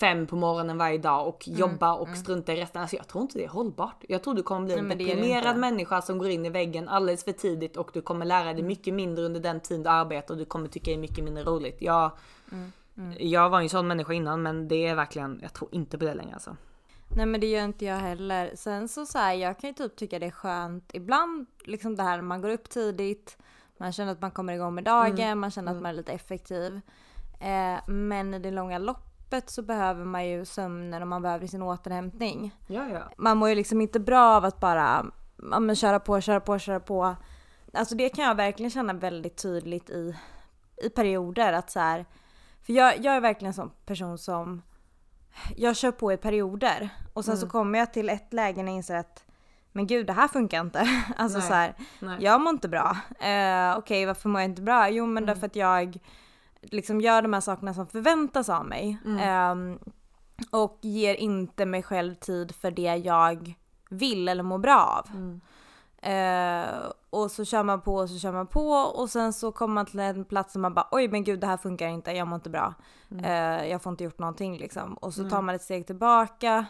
fem 0.00 0.26
på 0.26 0.36
morgonen 0.36 0.78
varje 0.78 0.98
dag 0.98 1.28
och 1.28 1.48
Mm, 1.48 1.60
jobba 1.60 1.92
och 1.94 2.16
strunta 2.16 2.52
i 2.52 2.60
resten. 2.60 2.82
Alltså 2.82 2.96
jag 2.96 3.08
tror 3.08 3.22
inte 3.22 3.38
det 3.38 3.44
är 3.44 3.48
hållbart. 3.48 4.04
Jag 4.08 4.22
tror 4.22 4.34
du 4.34 4.42
kommer 4.42 4.66
bli 4.66 4.74
Nej, 4.76 4.82
en 4.92 4.98
det 4.98 5.04
deprimerad 5.04 5.56
människa 5.56 6.02
som 6.02 6.18
går 6.18 6.28
in 6.28 6.46
i 6.46 6.50
väggen 6.50 6.88
alldeles 6.88 7.24
för 7.24 7.32
tidigt 7.32 7.76
och 7.76 7.90
du 7.92 8.00
kommer 8.02 8.26
lära 8.26 8.42
Mm. 8.42 8.56
dig 8.56 8.64
mycket 8.64 8.94
mindre 8.94 9.24
under 9.24 9.40
den 9.40 9.60
tid 9.60 9.80
du 9.80 9.88
arbetar 9.90 10.34
och 10.34 10.38
du 10.38 10.44
kommer 10.44 10.68
tycka 10.68 10.90
det 10.90 10.96
är 10.96 10.98
mycket 10.98 11.24
mindre 11.24 11.44
roligt. 11.44 11.76
Jag, 11.80 12.10
Mm, 12.52 13.12
jag 13.18 13.50
var 13.50 13.60
ju 13.60 13.64
en 13.64 13.68
sån 13.70 13.86
människa 13.88 14.12
innan 14.12 14.42
men 14.42 14.68
det 14.68 14.86
är 14.86 14.94
verkligen, 14.94 15.38
jag 15.42 15.52
tror 15.52 15.74
inte 15.74 15.98
på 15.98 16.04
det 16.04 16.14
längre 16.14 16.34
alltså. 16.34 16.56
Nej 17.16 17.26
men 17.26 17.40
det 17.40 17.46
gör 17.46 17.64
inte 17.64 17.84
jag 17.84 17.96
heller. 17.96 18.50
Sen 18.54 18.88
så, 18.88 19.06
så 19.06 19.18
här, 19.18 19.34
jag 19.34 19.58
kan 19.58 19.70
ju 19.70 19.74
typ 19.74 19.96
tycka 19.96 20.18
det 20.18 20.26
är 20.26 20.30
skönt 20.30 20.90
ibland, 20.94 21.46
liksom 21.64 21.96
det 21.96 22.02
här 22.02 22.22
man 22.22 22.40
går 22.42 22.48
upp 22.48 22.68
tidigt, 22.70 23.38
man 23.80 23.92
känner 23.92 24.12
att 24.12 24.20
man 24.20 24.30
kommer 24.30 24.52
igång 24.52 24.74
med 24.74 24.84
dagen, 24.84 25.38
man 25.38 25.50
känner 25.50 25.72
att 25.72 25.82
man 25.82 25.90
är 25.90 25.92
lite 25.92 26.12
effektiv. 26.12 26.80
Eh, 27.40 27.80
men 27.86 28.34
i 28.34 28.38
det 28.38 28.50
långa 28.50 28.78
loppet 28.78 29.50
så 29.50 29.62
behöver 29.62 30.04
man 30.04 30.28
ju 30.28 30.44
sömnen 30.44 31.02
och 31.02 31.08
man 31.08 31.22
behöver 31.22 31.46
sin 31.46 31.62
återhämtning. 31.62 32.56
Ja 32.66 32.88
ja. 32.88 33.00
Man 33.16 33.36
mår 33.36 33.48
ju 33.48 33.54
liksom 33.54 33.80
inte 33.80 34.00
bra 34.00 34.36
av 34.36 34.44
att 34.44 34.60
bara 34.60 35.06
ja, 35.50 35.60
men 35.60 35.76
köra 35.76 36.00
på, 36.00 36.20
köra 36.20 36.40
på, 36.40 36.58
köra 36.58 36.80
på. 36.80 37.16
Alltså 37.72 37.94
det 37.94 38.08
kan 38.08 38.24
jag 38.24 38.34
verkligen 38.34 38.70
känna 38.70 38.92
väldigt 38.92 39.36
tydligt 39.36 39.90
i, 39.90 40.16
i 40.82 40.88
perioder 40.88 41.52
att 41.52 41.70
så 41.70 41.80
här, 41.80 42.06
för 42.62 42.72
jag, 42.72 42.98
jag 42.98 43.16
är 43.16 43.20
verkligen 43.20 43.50
en 43.50 43.54
sån 43.54 43.70
person 43.86 44.18
som 44.18 44.62
jag 45.56 45.76
kör 45.76 45.92
på 45.92 46.12
i 46.12 46.16
perioder 46.16 46.88
och 47.12 47.24
sen 47.24 47.38
så 47.38 47.48
kommer 47.48 47.78
jag 47.78 47.92
till 47.92 48.08
ett 48.08 48.32
läge 48.32 48.62
när 48.62 48.72
jag 48.72 48.76
inser 48.76 48.96
att 48.96 49.24
men 49.72 49.86
gud 49.86 50.06
det 50.06 50.12
här 50.12 50.28
funkar 50.28 50.60
inte. 50.60 50.88
Alltså 51.16 51.38
Nej, 51.38 51.48
så 51.48 51.54
här, 51.54 51.74
nej. 52.00 52.16
jag 52.20 52.40
mår 52.40 52.50
inte 52.50 52.68
bra. 52.68 52.96
Eh, 53.20 53.78
Okej 53.78 54.06
varför 54.06 54.28
mår 54.28 54.40
jag 54.40 54.50
inte 54.50 54.62
bra? 54.62 54.88
Jo 54.90 55.06
men 55.06 55.26
därför 55.26 55.46
att 55.46 55.56
jag 55.56 55.98
liksom 56.62 57.00
gör 57.00 57.22
de 57.22 57.32
här 57.32 57.40
sakerna 57.40 57.74
som 57.74 57.86
förväntas 57.86 58.48
av 58.48 58.66
mig. 58.66 58.98
Ehm, 59.20 59.78
och 60.50 60.78
ger 60.80 61.14
inte 61.14 61.66
mig 61.66 61.82
själv 61.82 62.14
tid 62.14 62.54
för 62.54 62.70
det 62.70 62.96
jag 62.96 63.54
vill 63.90 64.28
eller 64.28 64.42
mår 64.42 64.58
bra 64.58 65.04
av. 65.04 65.40
Eh, 66.02 66.66
och 67.10 67.30
så 67.30 67.44
kör 67.44 67.62
man 67.62 67.80
på 67.80 67.94
och 67.94 68.10
så 68.10 68.18
kör 68.18 68.32
man 68.32 68.46
på 68.46 68.70
och 68.70 69.10
sen 69.10 69.32
så 69.32 69.52
kommer 69.52 69.74
man 69.74 69.86
till 69.86 70.00
en 70.00 70.24
plats 70.24 70.52
som 70.52 70.62
man 70.62 70.74
bara 70.74 70.88
oj 70.90 71.08
men 71.08 71.24
gud 71.24 71.40
det 71.40 71.46
här 71.46 71.56
funkar 71.56 71.88
inte, 71.88 72.10
jag 72.12 72.28
mår 72.28 72.36
inte 72.36 72.50
bra. 72.50 72.74
Eh, 73.24 73.66
jag 73.66 73.82
får 73.82 73.90
inte 73.90 74.04
gjort 74.04 74.18
någonting 74.18 74.58
liksom. 74.58 74.94
Och 74.94 75.14
så 75.14 75.30
tar 75.30 75.42
man 75.42 75.54
ett 75.54 75.62
steg 75.62 75.86
tillbaka 75.86 76.66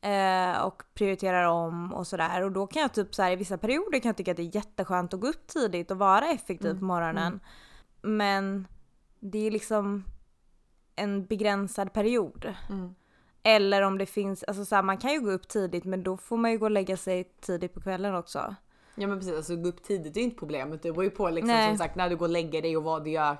eh, 0.00 0.62
och 0.62 0.82
prioriterar 0.94 1.44
om 1.44 1.94
och 1.94 2.06
sådär. 2.06 2.42
Och 2.42 2.52
då 2.52 2.66
kan 2.66 2.82
jag 2.82 2.94
typ 2.94 3.14
så 3.14 3.22
här, 3.22 3.32
i 3.32 3.36
vissa 3.36 3.58
perioder 3.58 4.00
kan 4.00 4.08
jag 4.08 4.16
tycka 4.16 4.30
att 4.30 4.36
det 4.36 4.42
är 4.42 4.56
jätteskönt 4.56 5.14
att 5.14 5.20
gå 5.20 5.26
upp 5.26 5.46
tidigt 5.46 5.90
och 5.90 5.98
vara 5.98 6.26
effektiv 6.26 6.78
på 6.78 6.84
morgonen. 6.84 7.40
Men 8.02 8.66
det 9.20 9.46
är 9.46 9.50
liksom 9.50 10.04
en 10.96 11.26
begränsad 11.26 11.92
period. 11.92 12.54
Eller 13.42 13.82
om 13.82 13.98
det 13.98 14.06
finns, 14.06 14.42
alltså 14.42 14.64
så 14.64 14.74
här, 14.74 14.82
man 14.82 14.98
kan 14.98 15.12
ju 15.12 15.20
gå 15.20 15.30
upp 15.30 15.48
tidigt 15.48 15.84
men 15.84 16.02
då 16.02 16.16
får 16.16 16.36
man 16.36 16.50
ju 16.50 16.58
gå 16.58 16.64
och 16.64 16.70
lägga 16.70 16.96
sig 16.96 17.24
tidigt 17.40 17.74
på 17.74 17.80
kvällen 17.80 18.14
också. 18.14 18.54
Ja 18.94 19.06
men 19.06 19.18
precis, 19.18 19.36
alltså 19.36 19.56
gå 19.56 19.68
upp 19.68 19.82
tidigt 19.82 20.16
är 20.16 20.20
ju 20.20 20.24
inte 20.24 20.38
problemet. 20.38 20.82
Det 20.82 20.92
beror 20.92 21.04
ju 21.04 21.10
på 21.10 21.30
liksom 21.30 21.48
Nej. 21.48 21.68
som 21.68 21.78
sagt 21.78 21.96
när 21.96 22.10
du 22.10 22.16
går 22.16 22.26
och 22.26 22.32
lägger 22.32 22.62
dig 22.62 22.76
och 22.76 22.82
vad 22.82 23.04
du 23.04 23.10
gör 23.10 23.36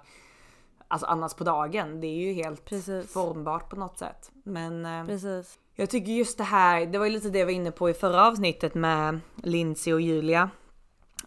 alltså 0.89 1.07
annars 1.07 1.35
på 1.35 1.45
dagen. 1.45 2.01
Det 2.01 2.07
är 2.07 2.27
ju 2.27 2.33
helt 2.33 2.65
Precis. 2.65 3.13
formbart 3.13 3.71
på 3.71 3.77
något 3.77 3.99
sätt. 3.99 4.31
Men 4.45 4.87
eh, 4.87 5.07
Precis. 5.07 5.59
Jag 5.81 5.91
tycker 5.91 6.13
just 6.13 6.39
det 6.39 6.45
här, 6.45 6.87
det 6.87 6.99
var 6.99 7.07
ju 7.07 7.13
lite 7.13 7.31
det 7.31 7.39
jag 7.39 7.47
var 7.47 7.53
inne 7.53 7.71
på 7.71 7.91
i 7.91 7.95
förra 7.95 8.27
avsnittet 8.27 8.75
med 8.75 9.21
Lindsay 9.37 9.93
och 9.93 10.01
Julia. 10.01 10.51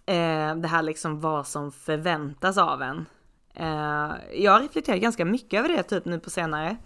Eh, 0.06 0.56
det 0.56 0.68
här 0.68 0.82
liksom 0.82 1.20
vad 1.20 1.48
som 1.48 1.72
förväntas 1.72 2.58
av 2.58 2.82
en. 2.82 3.06
Eh, 3.54 4.12
jag 4.34 4.52
har 4.52 4.62
reflekterat 4.62 5.02
ganska 5.02 5.26
mycket 5.26 5.60
över 5.60 5.70
det 5.70 5.84
typ 5.84 6.06
nu 6.06 6.20
på 6.20 6.30
senare. 6.30 6.78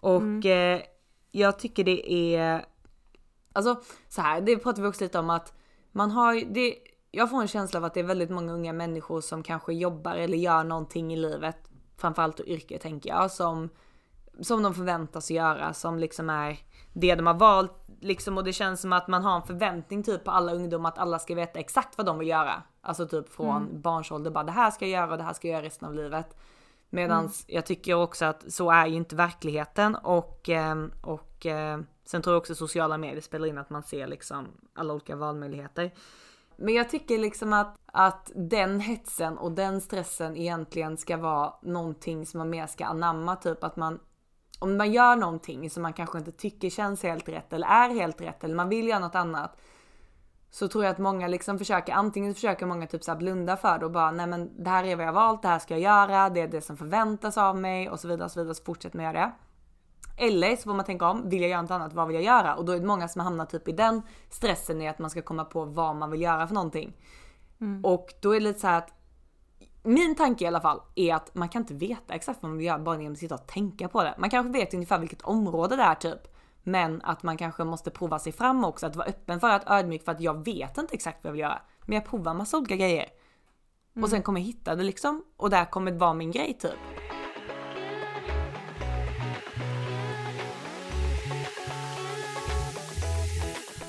Och 0.00 0.46
eh, 0.46 0.80
jag 1.30 1.58
tycker 1.58 1.84
det 1.84 2.12
är, 2.12 2.64
alltså 3.52 3.82
så 4.08 4.20
här, 4.20 4.40
det 4.40 4.56
pratar 4.56 4.82
vi 4.82 4.88
också 4.88 5.04
lite 5.04 5.18
om 5.18 5.30
att 5.30 5.52
man 5.90 6.10
har 6.10 6.54
det, 6.54 6.76
jag 7.10 7.30
får 7.30 7.40
en 7.40 7.48
känsla 7.48 7.78
av 7.78 7.84
att 7.84 7.94
det 7.94 8.00
är 8.00 8.04
väldigt 8.04 8.30
många 8.30 8.52
unga 8.52 8.72
människor 8.72 9.20
som 9.20 9.42
kanske 9.42 9.74
jobbar 9.74 10.14
eller 10.14 10.38
gör 10.38 10.64
någonting 10.64 11.12
i 11.12 11.16
livet, 11.16 11.56
framförallt 11.96 12.40
yrke 12.40 12.78
tänker 12.78 13.10
jag, 13.10 13.30
som, 13.30 13.68
som 14.40 14.62
de 14.62 14.74
förväntas 14.74 15.30
göra, 15.30 15.74
som 15.74 15.98
liksom 15.98 16.30
är 16.30 16.58
det 16.92 17.14
de 17.14 17.26
har 17.26 17.34
valt 17.34 17.90
liksom 18.00 18.36
och 18.36 18.44
det 18.44 18.52
känns 18.52 18.80
som 18.80 18.92
att 18.92 19.08
man 19.08 19.24
har 19.24 19.36
en 19.36 19.42
förväntning 19.42 20.02
typ 20.02 20.24
på 20.24 20.30
alla 20.30 20.52
ungdomar 20.52 20.88
att 20.88 20.98
alla 20.98 21.18
ska 21.18 21.34
veta 21.34 21.58
exakt 21.58 21.98
vad 21.98 22.06
de 22.06 22.18
vill 22.18 22.28
göra. 22.28 22.62
Alltså 22.80 23.08
typ 23.08 23.28
från 23.28 23.80
barnsålder 23.80 24.30
bara 24.30 24.44
det 24.44 24.52
här 24.52 24.70
ska 24.70 24.84
jag 24.84 25.00
göra 25.00 25.12
och 25.12 25.18
det 25.18 25.24
här 25.24 25.32
ska 25.32 25.48
jag 25.48 25.52
göra 25.52 25.66
resten 25.66 25.88
av 25.88 25.94
livet. 25.94 26.36
Medans 26.90 27.44
jag 27.48 27.66
tycker 27.66 27.94
också 27.94 28.24
att 28.24 28.52
så 28.52 28.70
är 28.70 28.86
ju 28.86 28.94
inte 28.94 29.16
verkligheten 29.16 29.94
och, 29.94 30.48
ehm, 30.48 30.92
och 31.02 31.46
eh, 31.46 31.80
sen 32.04 32.22
tror 32.22 32.34
jag 32.34 32.40
också 32.40 32.54
sociala 32.54 32.98
medier 32.98 33.20
spelar 33.20 33.46
in 33.46 33.58
att 33.58 33.70
man 33.70 33.82
ser 33.82 34.06
liksom 34.06 34.46
alla 34.74 34.94
olika 34.94 35.16
valmöjligheter. 35.16 35.90
Men 36.56 36.74
jag 36.74 36.90
tycker 36.90 37.18
liksom 37.18 37.52
att, 37.52 37.76
att 37.86 38.30
den 38.34 38.80
hetsen 38.80 39.38
och 39.38 39.52
den 39.52 39.80
stressen 39.80 40.36
egentligen 40.36 40.96
ska 40.96 41.16
vara 41.16 41.54
någonting 41.62 42.26
som 42.26 42.38
man 42.38 42.50
mer 42.50 42.66
ska 42.66 42.84
anamma. 42.84 43.36
Typ 43.36 43.64
att 43.64 43.76
man, 43.76 44.00
om 44.62 44.76
man 44.76 44.92
gör 44.92 45.16
någonting 45.16 45.70
som 45.70 45.82
man 45.82 45.92
kanske 45.92 46.18
inte 46.18 46.32
tycker 46.32 46.70
känns 46.70 47.02
helt 47.02 47.28
rätt 47.28 47.52
eller 47.52 47.66
är 47.66 47.88
helt 47.88 48.20
rätt 48.20 48.44
eller 48.44 48.54
man 48.54 48.68
vill 48.68 48.88
göra 48.88 48.98
något 48.98 49.14
annat. 49.14 49.60
Så 50.50 50.68
tror 50.68 50.84
jag 50.84 50.92
att 50.92 50.98
många 50.98 51.28
liksom 51.28 51.58
försöker, 51.58 51.92
antingen 51.92 52.34
försöker 52.34 52.66
många 52.66 52.86
typ 52.86 53.04
så 53.04 53.14
blunda 53.14 53.56
för 53.56 53.78
det 53.78 53.84
och 53.84 53.92
bara 53.92 54.10
nej 54.10 54.26
men 54.26 54.64
det 54.64 54.70
här 54.70 54.84
är 54.84 54.96
vad 54.96 55.06
jag 55.06 55.12
valt, 55.12 55.42
det 55.42 55.48
här 55.48 55.58
ska 55.58 55.74
jag 55.74 55.80
göra, 55.80 56.30
det 56.30 56.40
är 56.40 56.48
det 56.48 56.60
som 56.60 56.76
förväntas 56.76 57.38
av 57.38 57.58
mig 57.58 57.90
och 57.90 58.00
så 58.00 58.08
vidare 58.08 58.24
och 58.24 58.30
så 58.30 58.40
vidare 58.40 58.54
så 58.54 58.64
fortsätter 58.64 58.96
man 58.96 59.04
göra 59.04 59.20
det. 59.20 59.32
Eller 60.16 60.56
så 60.56 60.62
får 60.62 60.74
man 60.74 60.84
tänka 60.84 61.08
om, 61.08 61.28
vill 61.28 61.40
jag 61.40 61.50
göra 61.50 61.62
något 61.62 61.70
annat, 61.70 61.92
vad 61.92 62.06
vill 62.06 62.14
jag 62.14 62.24
göra? 62.24 62.54
Och 62.54 62.64
då 62.64 62.72
är 62.72 62.80
det 62.80 62.86
många 62.86 63.08
som 63.08 63.20
hamnar 63.20 63.46
typ 63.46 63.68
i 63.68 63.72
den 63.72 64.02
stressen 64.30 64.82
i 64.82 64.88
att 64.88 64.98
man 64.98 65.10
ska 65.10 65.22
komma 65.22 65.44
på 65.44 65.64
vad 65.64 65.96
man 65.96 66.10
vill 66.10 66.22
göra 66.22 66.46
för 66.46 66.54
någonting. 66.54 66.92
Och 67.82 68.14
då 68.20 68.30
är 68.30 68.40
det 68.40 68.44
lite 68.44 68.60
så 68.60 68.66
här 68.66 68.78
att 68.78 68.90
min 69.82 70.14
tanke 70.14 70.44
i 70.44 70.46
alla 70.46 70.60
fall 70.60 70.80
är 70.94 71.14
att 71.14 71.34
man 71.34 71.48
kan 71.48 71.62
inte 71.62 71.74
veta 71.74 72.14
exakt 72.14 72.42
vad 72.42 72.50
man 72.50 72.58
vill 72.58 72.66
göra 72.66 72.78
bara 72.78 72.96
genom 72.96 73.12
att 73.12 73.18
sitta 73.18 73.34
och 73.34 73.46
tänka 73.46 73.88
på 73.88 74.02
det. 74.02 74.14
Man 74.18 74.30
kanske 74.30 74.52
vet 74.52 74.74
ungefär 74.74 74.98
vilket 74.98 75.22
område 75.22 75.76
det 75.76 75.82
är 75.82 75.94
typ. 75.94 76.20
Men 76.62 77.02
att 77.02 77.22
man 77.22 77.36
kanske 77.36 77.64
måste 77.64 77.90
prova 77.90 78.18
sig 78.18 78.32
fram 78.32 78.64
också, 78.64 78.86
att 78.86 78.96
vara 78.96 79.06
öppen 79.06 79.40
för 79.40 79.50
att 79.50 79.70
ödmjuk 79.70 80.04
för 80.04 80.12
att 80.12 80.20
jag 80.20 80.44
vet 80.44 80.78
inte 80.78 80.94
exakt 80.94 81.24
vad 81.24 81.28
jag 81.28 81.32
vill 81.32 81.40
göra. 81.40 81.62
Men 81.86 81.94
jag 81.94 82.04
provar 82.04 82.34
massa 82.34 82.58
olika 82.58 82.76
grejer. 82.76 83.08
Och 84.02 84.08
sen 84.08 84.22
kommer 84.22 84.40
jag 84.40 84.46
hitta 84.46 84.74
det 84.74 84.82
liksom. 84.82 85.24
Och 85.36 85.50
där 85.50 85.64
kommer 85.64 85.90
det 85.90 85.98
vara 85.98 86.14
min 86.14 86.30
grej 86.30 86.58
typ. 86.60 86.78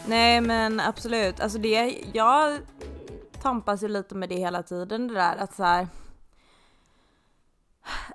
Nej 0.07 0.41
men 0.41 0.79
absolut, 0.79 1.39
alltså 1.39 1.57
det, 1.59 2.03
jag 2.13 2.59
tampas 3.43 3.83
ju 3.83 3.87
lite 3.87 4.15
med 4.15 4.29
det 4.29 4.35
hela 4.35 4.63
tiden 4.63 5.07
det 5.07 5.13
där 5.13 5.37
att 5.37 5.53
så 5.53 5.63
här. 5.63 5.87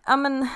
Ja 0.07 0.17
men, 0.17 0.49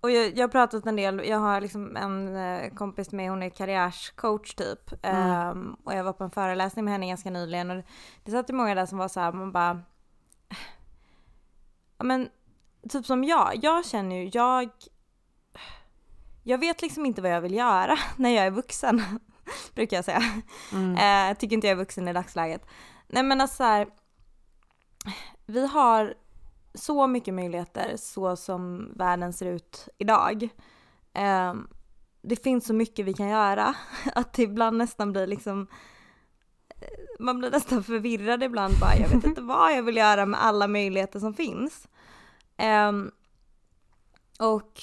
och 0.00 0.10
jag, 0.10 0.36
jag 0.36 0.42
har 0.42 0.48
pratat 0.48 0.86
en 0.86 0.96
del, 0.96 1.22
jag 1.28 1.38
har 1.38 1.60
liksom 1.60 1.96
en 1.96 2.36
eh, 2.36 2.74
kompis 2.74 3.12
med, 3.12 3.30
hon 3.30 3.42
är 3.42 3.50
karriärscoach 3.50 4.54
typ. 4.54 4.92
Ehm, 5.02 5.76
och 5.84 5.94
jag 5.94 6.04
var 6.04 6.12
på 6.12 6.24
en 6.24 6.30
föreläsning 6.30 6.84
med 6.84 6.92
henne 6.92 7.08
ganska 7.08 7.30
nyligen 7.30 7.70
och 7.70 7.76
det, 7.76 7.84
det 8.24 8.30
satt 8.30 8.50
ju 8.50 8.54
många 8.54 8.74
där 8.74 8.86
som 8.86 8.98
var 8.98 9.08
så 9.08 9.20
här, 9.20 9.32
man 9.32 9.52
bara 9.52 9.82
Ja 11.98 12.04
men, 12.04 12.28
typ 12.88 13.06
som 13.06 13.24
jag, 13.24 13.50
jag 13.62 13.86
känner 13.86 14.16
ju, 14.16 14.30
jag 14.32 14.70
jag 16.42 16.58
vet 16.58 16.82
liksom 16.82 17.06
inte 17.06 17.22
vad 17.22 17.30
jag 17.30 17.40
vill 17.40 17.54
göra 17.54 17.98
när 18.16 18.30
jag 18.30 18.46
är 18.46 18.50
vuxen. 18.50 19.02
brukar 19.74 19.96
jag 19.96 20.04
säga. 20.04 20.22
Eh, 20.98 21.36
tycker 21.36 21.54
inte 21.54 21.66
jag 21.66 21.72
är 21.72 21.76
vuxen 21.76 22.08
i 22.08 22.12
dagsläget. 22.12 22.66
Nej 23.06 23.22
men 23.22 23.40
alltså 23.40 23.56
så 23.56 23.64
här, 23.64 23.88
vi 25.46 25.66
har 25.66 26.14
så 26.74 27.06
mycket 27.06 27.34
möjligheter 27.34 27.96
så 27.96 28.36
som 28.36 28.92
världen 28.96 29.32
ser 29.32 29.46
ut 29.46 29.88
idag. 29.98 30.48
Eh, 31.12 31.54
det 32.22 32.42
finns 32.42 32.66
så 32.66 32.74
mycket 32.74 33.06
vi 33.06 33.14
kan 33.14 33.28
göra 33.28 33.74
att 34.14 34.32
det 34.32 34.42
ibland 34.42 34.76
nästan 34.76 35.12
blir 35.12 35.26
liksom 35.26 35.66
eh, 36.68 37.24
man 37.24 37.38
blir 37.38 37.50
nästan 37.50 37.84
förvirrad 37.84 38.42
ibland 38.42 38.74
bara, 38.80 38.96
jag 38.96 39.08
vet 39.08 39.24
inte 39.24 39.40
vad 39.42 39.76
jag 39.76 39.82
vill 39.82 39.96
göra 39.96 40.26
med 40.26 40.44
alla 40.44 40.68
möjligheter 40.68 41.20
som 41.20 41.34
finns. 41.34 41.88
Ehm, 42.56 43.10
och 44.38 44.82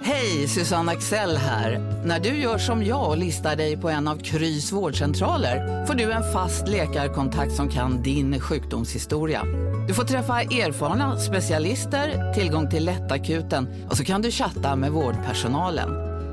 Hej, 0.00 0.48
Susanne 0.48 0.92
Axel 0.92 1.36
här. 1.36 2.02
När 2.04 2.20
du 2.20 2.28
gör 2.28 2.58
som 2.58 2.84
jag 2.84 3.10
och 3.10 3.18
listar 3.18 3.56
dig 3.56 3.76
på 3.76 3.88
en 3.88 4.08
av 4.08 4.16
Krys 4.16 4.72
vårdcentraler 4.72 5.86
får 5.86 5.94
du 5.94 6.12
en 6.12 6.32
fast 6.32 6.68
läkarkontakt 6.68 7.52
som 7.52 7.68
kan 7.68 8.02
din 8.02 8.40
sjukdomshistoria. 8.40 9.44
Du 9.88 9.94
får 9.94 10.04
träffa 10.04 10.40
erfarna 10.40 11.18
specialister, 11.18 12.32
tillgång 12.34 12.70
till 12.70 12.84
lättakuten 12.84 13.86
och 13.90 13.96
så 13.96 14.04
kan 14.04 14.22
du 14.22 14.30
chatta 14.30 14.76
med 14.76 14.92
vårdpersonalen. 14.92 15.90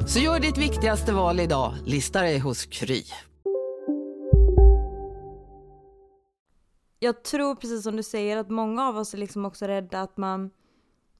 Så 0.07 0.19
gör 0.19 0.39
ditt 0.39 0.57
viktigaste 0.57 1.13
val 1.13 1.39
idag, 1.39 1.73
lista 1.85 2.21
dig 2.21 2.39
hos 2.39 2.65
Kry. 2.65 3.03
jag 7.05 7.23
tror 7.23 7.55
precis 7.55 7.83
som 7.83 7.95
du 7.95 8.03
säger 8.03 8.37
att 8.37 8.49
många 8.49 8.87
av 8.87 8.97
oss 8.97 9.13
är 9.13 9.17
liksom 9.17 9.45
också 9.45 9.65
rädda 9.65 10.01
att 10.01 10.17
man, 10.17 10.51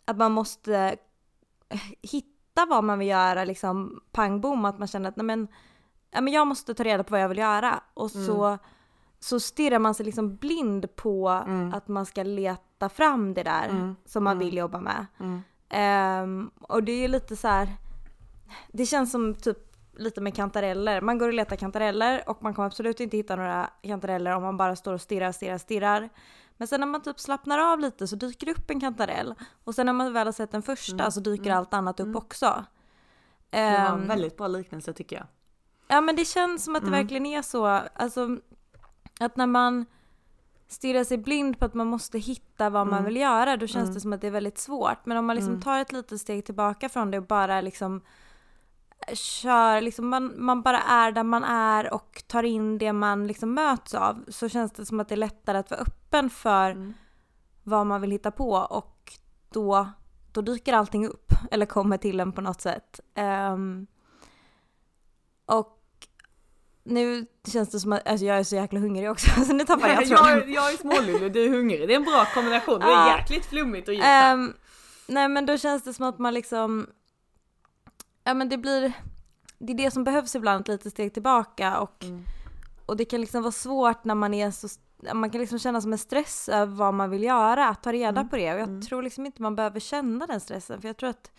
att 0.05 0.17
man 0.17 0.31
måste 0.31 0.97
eh, 1.69 1.79
hitta 2.01 2.34
vad 2.65 2.83
man 2.83 2.99
vill 2.99 3.07
göra 3.07 3.43
liksom 3.45 4.01
pang 4.11 4.41
bom, 4.41 4.65
att 4.65 4.79
man 4.79 4.87
känner 4.87 5.09
att 5.09 5.15
nej 5.15 5.25
men, 5.25 5.47
ja, 6.11 6.21
men 6.21 6.33
jag 6.33 6.47
måste 6.47 6.73
ta 6.73 6.83
reda 6.83 7.03
på 7.03 7.11
vad 7.11 7.21
jag 7.21 7.29
vill 7.29 7.37
göra 7.37 7.79
och 7.93 8.11
så, 8.25 8.57
så 9.19 9.39
stirrar 9.39 9.79
man 9.79 9.93
sig 9.93 10.05
liksom 10.05 10.35
blind 10.35 10.95
på 10.95 11.29
att 11.73 11.87
man 11.87 12.05
ska 12.05 12.23
leta 12.23 12.89
fram 12.89 13.33
det 13.33 13.43
där 13.43 13.95
som 14.05 14.23
man 14.23 14.39
vill 14.39 14.57
jobba 14.57 14.79
med. 14.79 15.05
Ehm, 15.69 16.51
och 16.61 16.83
det 16.83 16.91
är 16.91 17.07
lite 17.07 17.35
så 17.35 17.47
här. 17.47 17.67
det 18.71 18.85
känns 18.85 19.11
som 19.11 19.35
typ 19.35 19.57
lite 19.97 20.21
med 20.21 20.35
kantareller. 20.35 21.01
Man 21.01 21.17
går 21.17 21.27
och 21.27 21.33
letar 21.33 21.55
kantareller 21.55 22.23
och 22.29 22.43
man 22.43 22.53
kommer 22.53 22.65
absolut 22.67 22.99
inte 22.99 23.17
hitta 23.17 23.35
några 23.35 23.69
kantareller 23.81 24.31
om 24.31 24.43
man 24.43 24.57
bara 24.57 24.75
står 24.75 24.93
och 24.93 25.01
stirrar, 25.01 25.31
stirrar, 25.31 25.57
stirrar. 25.57 26.09
Men 26.57 26.67
sen 26.67 26.79
när 26.79 26.87
man 26.87 27.01
typ 27.01 27.19
slappnar 27.19 27.59
av 27.59 27.79
lite 27.79 28.07
så 28.07 28.15
dyker 28.15 28.45
det 28.45 28.51
upp 28.51 28.69
en 28.69 28.79
kantarell. 28.79 29.35
Och 29.63 29.75
sen 29.75 29.85
när 29.85 29.93
man 29.93 30.13
väl 30.13 30.27
har 30.27 30.31
sett 30.31 30.51
den 30.51 30.61
första 30.61 31.11
så 31.11 31.19
dyker 31.19 31.51
allt 31.51 31.73
annat 31.73 31.99
upp 31.99 32.15
också. 32.15 32.65
Det 33.49 33.61
var 33.61 33.69
en 33.69 34.01
Ehm, 34.01 34.07
väldigt 34.07 34.37
bra 34.37 34.47
liknelse 34.47 34.93
tycker 34.93 35.15
jag. 35.15 35.25
Ja 35.87 36.01
men 36.01 36.15
det 36.15 36.25
känns 36.25 36.63
som 36.63 36.75
att 36.75 36.81
det 36.81 36.87
Mm. 36.87 36.99
verkligen 36.99 37.25
är 37.25 37.41
så. 37.41 37.65
Alltså 37.65 38.37
att 39.19 39.35
när 39.35 39.47
man 39.47 39.85
stirrar 40.67 41.03
sig 41.03 41.17
blind 41.17 41.59
på 41.59 41.65
att 41.65 41.73
man 41.73 41.87
måste 41.87 42.19
hitta 42.19 42.69
vad 42.69 42.87
man 42.87 42.93
Mm. 42.99 43.05
vill 43.05 43.15
göra 43.17 43.57
då 43.57 43.67
känns 43.67 43.83
Mm. 43.83 43.93
det 43.93 43.99
som 44.01 44.13
att 44.13 44.21
det 44.21 44.27
är 44.27 44.31
väldigt 44.31 44.57
svårt. 44.57 45.05
Men 45.05 45.17
om 45.17 45.25
man 45.25 45.35
liksom 45.35 45.51
Mm. 45.53 45.61
tar 45.63 45.79
ett 45.79 45.91
litet 45.91 46.21
steg 46.21 46.45
tillbaka 46.45 46.89
från 46.89 47.11
det 47.11 47.17
och 47.17 47.23
bara 47.27 47.61
liksom 47.61 48.01
kör, 49.13 49.81
liksom 49.81 50.07
man, 50.09 50.33
man 50.37 50.61
bara 50.61 50.81
är 50.81 51.11
där 51.11 51.23
man 51.23 51.43
är 51.43 51.93
och 51.93 52.23
tar 52.27 52.43
in 52.43 52.77
det 52.77 52.93
man 52.93 53.27
liksom 53.27 53.53
möts 53.53 53.93
av 53.93 54.23
så 54.27 54.49
känns 54.49 54.71
det 54.71 54.85
som 54.85 54.99
att 54.99 55.09
det 55.09 55.15
är 55.15 55.17
lättare 55.17 55.57
att 55.57 55.71
vara 55.71 55.81
öppen 55.81 56.29
för 56.29 56.71
Mm. 56.71 56.93
vad 57.63 57.85
man 57.87 58.01
vill 58.01 58.11
hitta 58.11 58.31
på 58.31 58.51
och 58.51 59.13
då, 59.49 59.87
då 60.31 60.41
dyker 60.41 60.73
allting 60.73 61.07
upp 61.07 61.31
eller 61.51 61.65
kommer 61.65 61.97
till 61.97 62.19
en 62.19 62.31
på 62.31 62.41
något 62.41 62.61
sätt. 62.61 62.99
Ehm, 63.15 63.87
och 65.45 65.71
nu 66.83 67.25
känns 67.47 67.69
det 67.69 67.79
som 67.79 67.93
att 67.93 68.07
alltså 68.07 68.25
jag 68.25 68.37
är 68.37 68.43
så 68.43 68.55
jäkla 68.55 68.79
hungrig 68.79 69.11
också 69.11 69.43
så 69.45 69.53
nu 69.53 69.65
tappar 69.65 69.87
jag 69.87 70.03
jag, 70.03 70.17
tråden. 70.17 70.53
jag 70.53 70.73
är 70.73 70.77
smålullig 70.77 71.33
du 71.33 71.45
är 71.45 71.49
hungrig. 71.49 71.87
Det 71.87 71.93
är 71.93 71.97
en 71.97 72.03
bra 72.03 72.25
kombination. 72.33 72.79
Det 72.79 72.85
är 72.85 73.17
jäkligt 73.17 73.45
flummigt 73.45 73.87
och 73.87 73.93
djupt. 73.93 74.05
Ehm, 74.07 74.53
nej 75.07 75.29
men 75.29 75.45
då 75.45 75.57
känns 75.57 75.83
det 75.83 75.93
som 75.93 76.05
att 76.05 76.19
man 76.19 76.33
liksom, 76.33 76.87
ja 78.25 78.33
men 78.33 78.49
det 78.49 78.57
blir, 78.57 78.93
det 79.59 79.73
är 79.73 79.77
det 79.77 79.91
som 79.91 80.03
behövs 80.03 80.35
ibland, 80.35 80.61
ett 80.61 80.67
litet 80.67 80.91
steg 80.93 81.13
tillbaka 81.13 81.79
och, 81.79 82.03
Mm. 82.03 82.23
och 82.85 82.97
det 82.97 83.05
kan 83.05 83.21
liksom 83.21 83.41
vara 83.41 83.51
svårt 83.51 84.03
när 84.03 84.15
man 84.15 84.33
är 84.33 84.51
så, 84.51 84.67
man 85.13 85.29
kan 85.29 85.41
liksom 85.41 85.59
känna 85.59 85.81
som 85.81 85.91
en 85.91 85.97
stress 85.97 86.49
över 86.49 86.73
vad 86.75 86.93
man 86.93 87.09
vill 87.09 87.23
göra, 87.23 87.67
att 87.69 87.83
ta 87.83 87.91
reda 87.91 88.19
Mm. 88.21 88.29
på 88.29 88.35
det 88.35 88.53
och 88.53 88.59
jag 88.59 88.69
Mm. 88.69 88.81
tror 88.81 89.01
liksom 89.03 89.25
inte 89.25 89.41
man 89.41 89.55
behöver 89.55 89.79
känna 89.79 90.25
den 90.27 90.39
stressen 90.39 90.81
för 90.81 90.89
jag 90.89 90.97
tror 90.97 91.09
att 91.09 91.31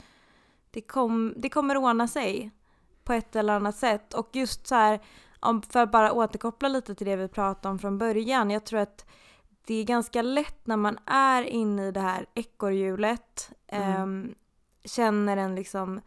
det, 0.70 0.80
kom, 0.80 1.34
det 1.36 1.48
kommer 1.48 1.76
ordna 1.76 2.08
sig 2.08 2.50
på 3.04 3.12
ett 3.12 3.36
eller 3.36 3.52
annat 3.52 3.76
sätt 3.76 4.14
och 4.14 4.28
just 4.32 4.66
så 4.66 4.74
här, 4.74 5.00
om, 5.40 5.62
för 5.62 5.80
att 5.82 5.90
bara 5.92 6.12
återkoppla 6.12 6.68
lite 6.68 6.94
till 6.94 7.06
det 7.06 7.16
vi 7.16 7.28
pratade 7.28 7.68
om 7.72 7.78
från 7.78 7.98
början, 7.98 8.50
jag 8.50 8.64
tror 8.64 8.80
att 8.80 9.06
det 9.66 9.74
är 9.74 9.84
ganska 9.84 10.22
lätt 10.22 10.66
när 10.66 10.76
man 10.76 10.98
är 11.06 11.42
inne 11.42 11.86
i 11.86 11.90
det 11.92 12.00
här 12.00 12.26
ekorrhjulet, 12.34 13.50
Mm. 13.68 13.92
ehm, 14.02 14.34
känner 14.84 15.36
en 15.36 15.54
liksom 15.54 16.00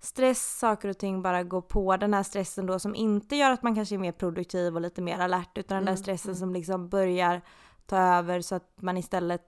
stress, 0.00 0.58
saker 0.58 0.88
och 0.88 0.98
ting 0.98 1.22
bara 1.22 1.42
går 1.42 1.60
på 1.62 1.96
den 1.96 2.14
här 2.14 2.22
stressen 2.22 2.66
då 2.66 2.78
som 2.78 2.94
inte 2.94 3.36
gör 3.36 3.50
att 3.50 3.62
man 3.62 3.74
kanske 3.74 3.94
är 3.94 3.98
mer 3.98 4.12
produktiv 4.12 4.74
och 4.74 4.80
lite 4.80 5.02
mer 5.02 5.18
alert 5.18 5.58
utan 5.58 5.76
den 5.76 5.84
där 5.84 5.92
Mm, 5.92 6.02
stressen 6.02 6.30
mm. 6.30 6.38
som 6.40 6.52
liksom 6.52 6.88
börjar 6.88 7.42
ta 7.86 7.98
över 7.98 8.40
så 8.40 8.54
att 8.54 8.82
man 8.82 8.96
istället 8.96 9.42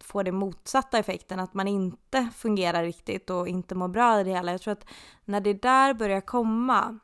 får 0.00 0.24
den 0.24 0.34
motsatta 0.36 0.98
effekten, 0.98 1.40
att 1.40 1.54
man 1.54 1.68
inte 1.68 2.28
fungerar 2.34 2.82
riktigt 2.82 3.30
och 3.30 3.48
inte 3.48 3.74
mår 3.74 3.88
bra 3.88 4.20
i 4.20 4.24
det 4.24 4.30
hela. 4.30 4.52
Jag 4.52 4.60
tror 4.60 4.72
att 4.72 4.86
när 5.24 5.40
det 5.40 5.62
där 5.62 5.94
börjar 5.94 6.20
komma 6.20 6.98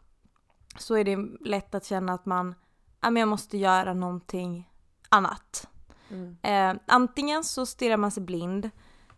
så 0.78 0.94
är 0.96 1.04
det 1.04 1.16
lätt 1.40 1.74
att 1.74 1.84
känna 1.84 2.12
att 2.12 2.26
man, 2.26 2.54
ja 3.00 3.10
men 3.10 3.20
jag 3.20 3.28
måste 3.28 3.58
göra 3.58 3.94
någonting 3.94 4.70
annat. 5.08 5.68
Mm. 6.10 6.36
Eh, 6.42 6.82
antingen 6.86 7.44
så 7.44 7.66
stirrar 7.66 7.96
man 7.96 8.10
sig 8.10 8.22
blind 8.22 8.70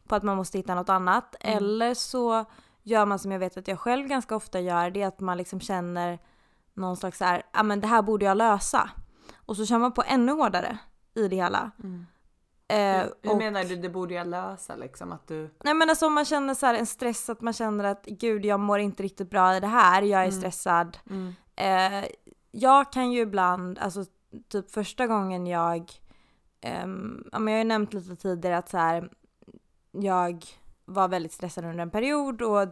på 0.08 0.14
att 0.14 0.22
man 0.22 0.36
måste 0.36 0.58
hitta 0.58 0.74
något 0.74 0.88
annat 0.88 1.36
Mm. 1.40 1.56
eller 1.56 1.94
så 1.94 2.44
gör 2.84 3.06
man 3.06 3.18
som 3.18 3.32
jag 3.32 3.38
vet 3.38 3.56
att 3.56 3.68
jag 3.68 3.78
själv 3.80 4.06
ganska 4.08 4.36
ofta 4.36 4.60
gör, 4.60 4.90
det 4.90 5.02
är 5.02 5.06
att 5.06 5.20
man 5.20 5.36
liksom 5.38 5.60
känner 5.60 6.18
någon 6.74 6.96
slags 6.96 7.18
så 7.18 7.24
här, 7.24 7.42
ja 7.52 7.62
men 7.62 7.80
det 7.80 7.86
här 7.86 8.02
borde 8.02 8.24
jag 8.24 8.36
lösa. 8.36 8.90
Och 9.46 9.56
så 9.56 9.66
kör 9.66 9.78
man 9.78 9.92
på 9.92 10.02
ännu 10.06 10.32
hårdare 10.32 10.78
i 11.14 11.28
det 11.28 11.36
hela. 11.36 11.70
Mm. 11.82 12.06
Eh, 12.68 13.06
Hur, 13.22 13.30
och- 13.32 13.38
menar 13.38 13.64
du, 13.64 13.76
det 13.76 13.88
borde 13.88 14.14
jag 14.14 14.26
lösa 14.26 14.76
liksom? 14.76 15.12
Att 15.12 15.28
du... 15.28 15.54
Nej 15.64 15.74
men 15.74 15.90
alltså 15.90 16.06
om 16.06 16.12
man 16.14 16.24
känner 16.24 16.54
så 16.54 16.66
här 16.66 16.74
en 16.74 16.86
stress 16.86 17.30
att 17.30 17.40
man 17.40 17.52
känner 17.52 17.84
att 17.84 18.04
gud 18.06 18.44
jag 18.44 18.60
mår 18.60 18.78
inte 18.78 19.02
riktigt 19.02 19.30
bra 19.30 19.56
i 19.56 19.60
det 19.60 19.66
här, 19.66 20.02
jag 20.02 20.20
är 20.20 20.24
Mm. 20.28 20.32
stressad. 20.40 20.98
Mm. 21.10 21.34
Eh, 21.56 22.08
jag 22.50 22.92
kan 22.92 23.12
ju 23.12 23.20
ibland, 23.20 23.78
alltså 23.78 24.04
typ 24.48 24.70
första 24.70 25.06
gången 25.06 25.46
jag, 25.46 25.90
ehm, 26.60 27.28
ja 27.32 27.38
men 27.38 27.52
jag 27.54 27.58
har 27.58 27.64
ju 27.64 27.68
nämnt 27.68 27.92
lite 27.92 28.16
tidigare 28.16 28.58
att 28.58 28.68
så 28.68 28.78
här, 28.78 29.10
jag 29.90 30.44
var 30.84 31.08
väldigt 31.08 31.32
stressad 31.32 31.64
under 31.64 31.78
en 31.82 31.90
period 31.90 32.42
och 32.42 32.68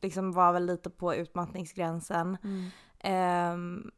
liksom 0.00 0.32
var 0.32 0.52
väl 0.52 0.66
lite 0.66 0.90
på 0.90 1.14
utmattningsgränsen. 1.14 2.36
Mm. 2.44 2.70
Ehm, 3.00 3.90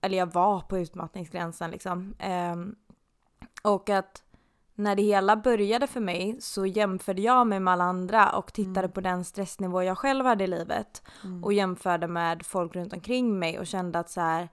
eller 0.00 0.18
jag 0.18 0.32
var 0.32 0.60
på 0.60 0.78
utmattningsgränsen 0.78 1.70
liksom. 1.70 2.14
Ehm, 2.18 2.74
och 3.62 3.90
att 3.90 4.22
när 4.74 4.96
det 4.96 5.02
hela 5.02 5.36
började 5.36 5.86
för 5.86 6.00
mig 6.00 6.36
så 6.40 6.66
jämförde 6.66 7.22
jag 7.22 7.46
mig 7.46 7.60
med 7.60 7.72
alla 7.72 7.84
andra 7.84 8.32
och 8.32 8.52
tittade 8.52 8.78
Mm. 8.78 8.90
på 8.92 9.00
den 9.00 9.24
stressnivå 9.24 9.82
jag 9.82 9.98
själv 9.98 10.24
hade 10.26 10.44
i 10.44 10.46
livet 10.46 11.02
Mm. 11.24 11.44
och 11.44 11.52
jämförde 11.52 12.08
med 12.08 12.46
folk 12.46 12.76
runt 12.76 12.92
omkring 12.92 13.38
mig 13.38 13.58
och 13.58 13.66
kände 13.66 13.98
att 13.98 14.10
så 14.10 14.20
här, 14.20 14.48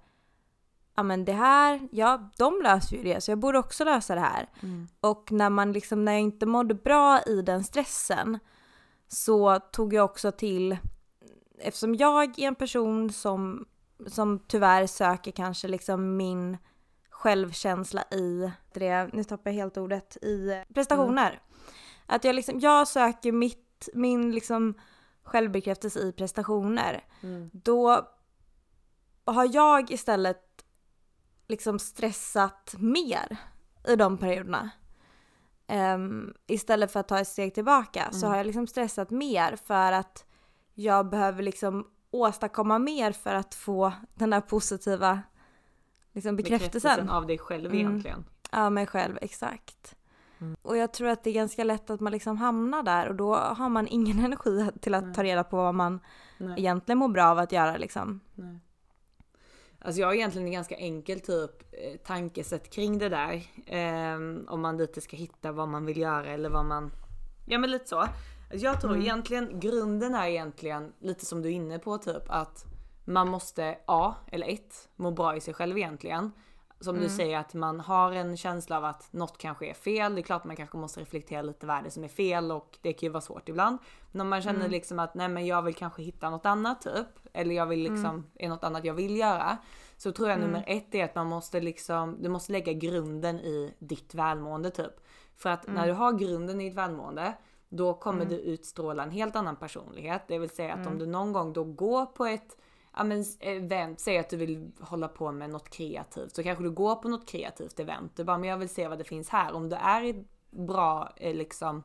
ja 0.97 1.03
men 1.03 1.25
det 1.25 1.33
här, 1.33 1.87
ja 1.91 2.31
de 2.37 2.61
löser 2.63 2.97
ju 2.97 3.03
det 3.03 3.21
så 3.21 3.31
jag 3.31 3.39
borde 3.39 3.59
också 3.59 3.83
lösa 3.83 4.15
det 4.15 4.21
här. 4.21 4.49
Mm. 4.63 4.87
Och 4.99 5.31
när 5.31 5.49
man 5.49 5.71
liksom, 5.71 6.05
när 6.05 6.11
jag 6.11 6.21
inte 6.21 6.45
mådde 6.45 6.73
bra 6.73 7.21
i 7.21 7.41
den 7.41 7.63
stressen 7.63 8.39
så 9.07 9.59
tog 9.59 9.93
jag 9.93 10.05
också 10.05 10.31
till, 10.31 10.77
eftersom 11.59 11.95
jag 11.95 12.39
är 12.39 12.47
en 12.47 12.55
person 12.55 13.09
som, 13.09 13.65
som 14.07 14.39
tyvärr 14.47 14.87
söker 14.87 15.31
kanske 15.31 15.67
liksom 15.67 16.17
min 16.17 16.57
självkänsla 17.09 18.01
i, 18.01 18.51
det, 18.73 19.09
nu 19.13 19.23
tappar 19.23 19.51
jag 19.51 19.55
helt 19.55 19.77
ordet, 19.77 20.17
i 20.17 20.63
prestationer. 20.73 21.41
Att 22.05 22.23
jag 22.23 22.35
liksom, 22.35 22.59
jag 22.59 22.87
söker 22.87 23.31
mitt, 23.31 23.89
min 23.93 24.31
liksom 24.31 24.73
självbekräftelse 25.23 25.99
i 25.99 26.11
prestationer. 26.11 27.03
Mm. 27.21 27.49
Då 27.53 28.07
har 29.25 29.55
jag 29.55 29.91
istället 29.91 30.46
liksom 31.47 31.79
stressat 31.79 32.75
mer 32.77 33.37
i 33.87 33.95
de 33.95 34.17
perioderna. 34.17 34.69
Ehm, 35.67 36.33
istället 36.47 36.91
för 36.91 36.99
att 36.99 37.07
ta 37.07 37.19
ett 37.19 37.27
steg 37.27 37.53
tillbaka 37.53 38.07
så 38.11 38.17
Mm. 38.17 38.29
har 38.29 38.37
jag 38.37 38.45
liksom 38.45 38.67
stressat 38.67 39.09
mer 39.09 39.55
för 39.55 39.91
att 39.91 40.25
jag 40.73 41.09
behöver 41.09 41.43
liksom 41.43 41.87
åstadkomma 42.11 42.79
mer 42.79 43.11
för 43.11 43.33
att 43.35 43.55
få 43.55 43.93
den 44.13 44.29
där 44.29 44.41
positiva 44.41 45.21
liksom 46.13 46.35
bekräftelsen. 46.35 47.09
av 47.09 47.27
dig 47.27 47.37
själv 47.37 47.65
Mm. 47.65 47.77
egentligen. 47.77 48.25
Ja, 48.51 48.69
mig 48.69 48.85
själv, 48.87 49.17
exakt. 49.21 49.95
Mm. 50.39 50.55
Och 50.61 50.77
jag 50.77 50.93
tror 50.93 51.07
att 51.09 51.23
det 51.23 51.29
är 51.29 51.33
ganska 51.33 51.63
lätt 51.63 51.89
att 51.89 51.99
man 51.99 52.11
liksom 52.13 52.37
hamnar 52.37 52.83
där 52.83 53.07
och 53.09 53.15
då 53.15 53.35
har 53.35 53.69
man 53.69 53.87
ingen 53.87 54.19
energi 54.25 54.69
till 54.81 54.93
att 54.93 55.03
Nej. 55.03 55.13
ta 55.13 55.23
reda 55.23 55.43
på 55.43 55.57
vad 55.57 55.75
man 55.75 55.99
Nej. 56.37 56.59
egentligen 56.59 56.97
mår 56.99 57.07
bra 57.07 57.25
av 57.27 57.39
att 57.39 57.51
göra 57.51 57.77
liksom. 57.77 58.19
Nej. 58.35 58.59
Alltså 59.87 60.01
jag 60.01 60.07
har 60.07 60.13
egentligen 60.13 60.47
en 60.47 60.53
ganska 60.53 60.75
enkel 60.75 61.19
typ 61.19 61.51
eh, 61.71 61.97
tankesätt 62.05 62.69
kring 62.69 62.97
det 62.97 63.09
där. 63.09 63.43
Ehm, 63.67 64.45
om 64.49 64.61
man 64.61 64.77
lite 64.77 65.01
ska 65.01 65.15
hitta 65.17 65.51
vad 65.51 65.67
man 65.67 65.85
vill 65.85 65.97
göra 65.97 66.25
eller 66.25 66.49
vad 66.49 66.65
man... 66.65 66.91
Ja 67.45 67.57
men 67.57 67.71
lite 67.71 67.87
så. 67.87 67.99
Alltså 67.99 68.65
Jag 68.65 68.81
tror 68.81 68.91
Mm. 68.91 69.01
egentligen, 69.03 69.59
grunden 69.59 70.15
är 70.15 70.27
egentligen 70.27 70.93
lite 70.99 71.25
som 71.25 71.41
du 71.41 71.49
är 71.49 71.53
inne 71.53 71.79
på 71.79 71.97
typ 71.97 72.23
att 72.29 72.65
man 73.05 73.27
måste 73.29 73.77
A, 73.85 74.15
eller 74.31 74.47
ett, 74.47 74.89
må 74.95 75.11
bra 75.11 75.35
i 75.35 75.41
sig 75.41 75.53
själv 75.53 75.77
egentligen. 75.77 76.31
Som 76.79 76.95
Mm. 76.95 77.03
du 77.07 77.15
säger 77.15 77.37
att 77.37 77.53
man 77.53 77.79
har 77.79 78.11
en 78.11 78.37
känsla 78.37 78.77
av 78.77 78.85
att 78.85 79.13
något 79.13 79.37
kanske 79.37 79.65
är 79.69 79.73
fel. 79.73 80.15
Det 80.15 80.21
är 80.21 80.23
klart 80.23 80.43
man 80.43 80.55
kanske 80.55 80.77
måste 80.77 80.99
reflektera 81.01 81.41
lite 81.41 81.65
vad 81.65 81.83
det 81.83 81.91
som 81.91 82.03
är 82.03 82.07
fel 82.07 82.51
och 82.51 82.77
det 82.81 82.93
kan 82.93 83.07
ju 83.07 83.11
vara 83.11 83.21
svårt 83.21 83.49
ibland. 83.49 83.77
Men 84.11 84.21
om 84.21 84.29
man 84.29 84.41
känner 84.41 84.59
Mm. 84.59 84.71
liksom 84.71 84.99
att 84.99 85.13
nej 85.15 85.27
men 85.29 85.45
jag 85.45 85.61
vill 85.61 85.75
kanske 85.75 86.01
hitta 86.03 86.29
något 86.29 86.45
annat 86.45 86.81
typ. 86.81 87.07
Eller 87.37 87.55
jag 87.55 87.65
vill 87.65 87.79
liksom, 87.79 88.25
är 88.35 88.49
något 88.49 88.63
annat 88.63 88.85
jag 88.85 88.93
vill 88.93 89.17
göra. 89.17 89.57
Så 89.97 90.11
tror 90.11 90.29
jag 90.29 90.37
Mm. 90.37 90.47
nummer 90.51 90.63
ett 90.67 90.95
är 90.95 91.03
att 91.05 91.15
man 91.15 91.27
måste 91.27 91.59
liksom, 91.59 92.17
du 92.23 92.29
måste 92.29 92.51
lägga 92.51 92.73
grunden 92.73 93.39
i 93.39 93.73
ditt 93.79 94.15
välmående 94.15 94.69
typ. 94.69 94.93
För 95.35 95.49
att 95.49 95.67
när 95.67 95.87
du 95.87 95.93
har 95.93 96.13
grunden 96.13 96.61
i 96.61 96.63
ditt 96.69 96.77
välmående 96.77 97.33
då 97.69 97.93
kommer 97.93 98.25
du 98.25 98.35
utstråla 98.39 99.03
en 99.03 99.11
helt 99.11 99.35
annan 99.35 99.55
personlighet. 99.55 100.21
Det 100.27 100.39
vill 100.39 100.49
säga 100.49 100.73
att 100.73 100.87
om 100.87 100.97
du 100.97 101.05
någon 101.05 101.33
gång 101.33 101.53
då 101.53 101.63
går 101.63 102.05
på 102.05 102.25
ett 102.25 102.57
ja, 102.97 103.03
men, 103.03 103.25
event, 103.39 103.99
säg 103.99 104.17
att 104.17 104.29
du 104.29 104.37
vill 104.37 104.71
hålla 104.79 105.07
på 105.07 105.31
med 105.31 105.49
något 105.49 105.69
kreativt. 105.69 106.35
Så 106.35 106.43
kanske 106.43 106.63
du 106.63 106.71
går 106.71 106.95
på 106.95 107.09
något 107.09 107.27
kreativt 107.27 107.79
event. 107.79 108.15
Du 108.15 108.23
bara, 108.23 108.37
men 108.37 108.49
jag 108.49 108.57
vill 108.57 108.69
se 108.69 108.87
vad 108.87 108.97
det 108.97 109.03
finns 109.03 109.29
här. 109.29 109.53
Om 109.53 109.69
du 109.69 109.75
är 109.75 110.03
i 110.03 110.25
bra, 110.49 111.13
eh, 111.15 111.35
liksom, 111.35 111.83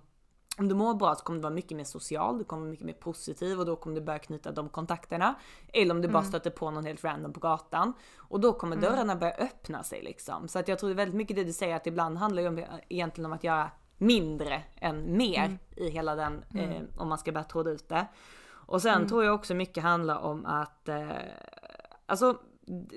om 0.58 0.68
du 0.68 0.74
mår 0.74 0.94
bra 0.94 1.14
så 1.14 1.24
kommer 1.24 1.38
du 1.38 1.42
vara 1.42 1.54
mycket 1.54 1.76
mer 1.76 1.84
social, 1.84 2.38
du 2.38 2.44
kommer 2.44 2.62
vara 2.62 2.70
mycket 2.70 2.86
mer 2.86 2.92
positiv 2.92 3.60
och 3.60 3.66
då 3.66 3.76
kommer 3.76 3.96
du 3.96 4.02
börja 4.02 4.18
knyta 4.18 4.52
de 4.52 4.68
kontakterna. 4.68 5.34
Eller 5.72 5.94
om 5.94 6.02
du 6.02 6.08
bara 6.08 6.22
stöter 6.22 6.50
på 6.50 6.70
någon 6.70 6.84
helt 6.84 7.04
random 7.04 7.32
på 7.32 7.40
gatan. 7.40 7.92
Och 8.16 8.40
då 8.40 8.52
kommer 8.52 8.76
dörrarna 8.76 9.16
börja 9.16 9.34
öppna 9.34 9.82
sig 9.82 10.02
liksom. 10.02 10.48
Så 10.48 10.58
att 10.58 10.68
jag 10.68 10.78
tror 10.78 10.94
väldigt 10.94 11.16
mycket 11.16 11.36
det 11.36 11.44
du 11.44 11.52
säger 11.52 11.76
att 11.76 11.86
ibland 11.86 12.18
handlar 12.18 12.42
det 12.42 12.48
om, 12.48 12.64
egentligen 12.88 13.26
om 13.26 13.32
att 13.32 13.44
göra 13.44 13.70
mindre 13.98 14.62
än 14.76 15.16
mer 15.16 15.58
i 15.76 15.90
hela 15.90 16.14
den, 16.14 16.44
eh, 16.54 16.82
om 16.96 17.08
man 17.08 17.18
ska 17.18 17.32
börja 17.32 17.44
tråda 17.44 17.70
ut 17.70 17.88
det. 17.88 18.06
Och 18.50 18.82
sen 18.82 19.08
tror 19.08 19.24
jag 19.24 19.34
också 19.34 19.54
mycket 19.54 19.82
handlar 19.82 20.18
om 20.18 20.46
att, 20.46 20.88
eh, 20.88 21.08
alltså 22.06 22.38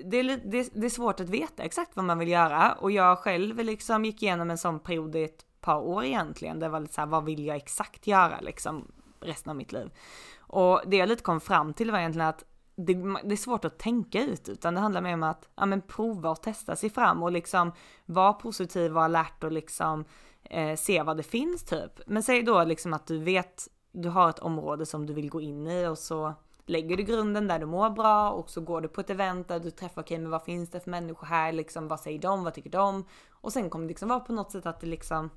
det 0.04 0.16
är, 0.16 0.40
det, 0.44 0.70
det 0.74 0.86
är 0.86 0.90
svårt 0.90 1.20
att 1.20 1.28
veta 1.28 1.62
exakt 1.62 1.96
vad 1.96 2.04
man 2.04 2.18
vill 2.18 2.28
göra 2.28 2.72
och 2.72 2.90
jag 2.90 3.18
själv 3.18 3.56
liksom 3.56 4.04
gick 4.04 4.22
igenom 4.22 4.50
en 4.50 4.58
sån 4.58 4.80
period 4.80 5.16
i 5.16 5.24
ett 5.24 5.45
par 5.66 5.80
år 5.80 6.04
egentligen. 6.04 6.58
Det 6.58 6.68
var 6.68 6.80
lite 6.80 6.94
så 6.94 7.00
här, 7.00 7.08
vad 7.08 7.24
vill 7.24 7.46
jag 7.46 7.56
exakt 7.56 8.06
göra 8.06 8.40
liksom 8.40 8.92
resten 9.20 9.50
av 9.50 9.56
mitt 9.56 9.72
liv? 9.72 9.90
Och 10.38 10.80
det 10.86 10.96
jag 10.96 11.08
lite 11.08 11.22
kom 11.22 11.40
fram 11.40 11.74
till 11.74 11.90
var 11.90 11.98
egentligen 11.98 12.28
att 12.28 12.44
det, 12.76 12.94
det 13.24 13.32
är 13.32 13.36
svårt 13.36 13.64
att 13.64 13.78
tänka 13.78 14.22
ut 14.22 14.48
utan 14.48 14.74
det 14.74 14.80
handlar 14.80 15.00
mer 15.00 15.14
om 15.14 15.22
att 15.22 15.48
ja, 15.56 15.66
men 15.66 15.82
prova 15.82 16.30
och 16.30 16.42
testa 16.42 16.76
sig 16.76 16.90
fram 16.90 17.22
och 17.22 17.32
liksom 17.32 17.72
vara 18.06 18.32
positiv 18.32 18.96
och 18.96 19.02
alert 19.02 19.44
och 19.44 19.52
liksom 19.52 20.04
eh, 20.42 20.76
se 20.76 21.02
vad 21.02 21.16
det 21.16 21.22
finns 21.22 21.64
typ. 21.64 22.00
Men 22.06 22.22
säg 22.22 22.42
då 22.42 22.64
liksom 22.64 22.92
att 22.94 23.06
du 23.06 23.18
vet, 23.18 23.68
du 23.92 24.08
har 24.08 24.30
ett 24.30 24.38
område 24.38 24.86
som 24.86 25.06
du 25.06 25.12
vill 25.12 25.30
gå 25.30 25.40
in 25.40 25.66
i 25.66 25.86
och 25.86 25.98
så 25.98 26.34
lägger 26.66 26.96
du 26.96 27.02
grunden 27.02 27.48
där 27.48 27.58
du 27.58 27.66
mår 27.66 27.90
bra 27.90 28.30
och 28.30 28.50
så 28.50 28.60
går 28.60 28.80
du 28.80 28.88
på 28.88 29.00
ett 29.00 29.10
event 29.10 29.48
där 29.48 29.60
du 29.60 29.70
träffar, 29.70 30.02
okej 30.02 30.14
okay, 30.14 30.22
men 30.22 30.30
vad 30.30 30.42
finns 30.42 30.70
det 30.70 30.80
för 30.80 30.90
människor 30.90 31.26
här 31.26 31.52
liksom, 31.52 31.88
vad 31.88 32.00
säger 32.00 32.18
de, 32.18 32.44
vad 32.44 32.54
tycker 32.54 32.70
de? 32.70 33.04
Och 33.30 33.52
sen 33.52 33.70
kommer 33.70 33.84
det 33.84 33.88
liksom 33.88 34.08
vara 34.08 34.20
på 34.20 34.32
något 34.32 34.52
sätt 34.52 34.66
att 34.66 34.80
det 34.80 34.86
liksom, 34.86 35.30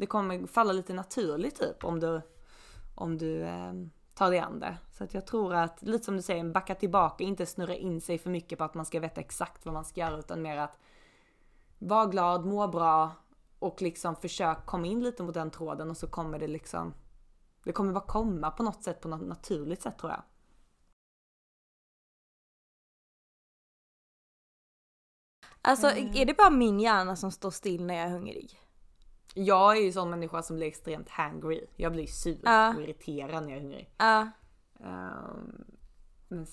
det 0.00 0.06
kommer 0.06 0.46
falla 0.46 0.72
lite 0.72 0.94
naturligt 0.94 1.60
typ 1.60 1.84
om 1.84 2.00
du, 2.00 2.22
om 2.94 3.18
du 3.18 3.42
eh, 3.42 3.72
tar 4.14 4.30
dig 4.30 4.38
an 4.38 4.60
det. 4.60 4.76
Så 4.90 5.04
att 5.04 5.14
jag 5.14 5.26
tror 5.26 5.54
att, 5.54 5.82
lite 5.82 6.04
som 6.04 6.16
du 6.16 6.22
säger, 6.22 6.44
backa 6.44 6.74
tillbaka, 6.74 7.24
inte 7.24 7.46
snurra 7.46 7.74
in 7.74 8.00
sig 8.00 8.18
för 8.18 8.30
mycket 8.30 8.58
på 8.58 8.64
att 8.64 8.74
man 8.74 8.86
ska 8.86 9.00
veta 9.00 9.20
exakt 9.20 9.64
vad 9.66 9.74
man 9.74 9.84
ska 9.84 10.00
göra 10.00 10.18
utan 10.18 10.42
mer 10.42 10.56
att 10.56 10.78
vara 11.78 12.06
glad, 12.06 12.46
må 12.46 12.68
bra 12.68 13.12
och 13.58 13.82
liksom 13.82 14.16
försök 14.16 14.66
komma 14.66 14.86
in 14.86 15.00
lite 15.00 15.22
mot 15.22 15.34
den 15.34 15.50
tråden 15.50 15.90
och 15.90 15.96
så 15.96 16.06
kommer 16.06 16.38
det 16.38 16.48
liksom, 16.48 16.94
det 17.64 17.72
kommer 17.72 17.92
bara 17.92 18.06
komma 18.06 18.50
på 18.50 18.62
något 18.62 18.82
sätt, 18.82 19.00
på 19.00 19.08
något 19.08 19.28
naturligt 19.28 19.82
sätt 19.82 19.98
tror 19.98 20.12
jag. 20.12 20.22
Alltså 25.62 25.90
mm. 25.90 26.14
är 26.14 26.26
det 26.26 26.34
bara 26.36 26.50
min 26.50 26.80
hjärna 26.80 27.16
som 27.16 27.30
står 27.30 27.50
still 27.50 27.84
när 27.84 27.94
jag 27.94 28.04
är 28.04 28.10
hungrig? 28.10 28.60
Jag 29.34 29.76
är 29.76 29.80
ju 29.80 29.92
sån 29.92 30.10
människa 30.10 30.42
som 30.42 30.56
blir 30.56 30.66
extremt 30.66 31.08
hangry. 31.08 31.66
Jag 31.76 31.92
blir 31.92 32.06
sur 32.06 32.48
uh. 32.48 32.76
och 32.76 32.82
irriterad 32.82 33.44
när 33.44 33.50
jag 33.50 33.58
är 33.58 33.62
hungrig. 33.62 33.90
Uh. 34.02 34.26
Um, 34.86 35.64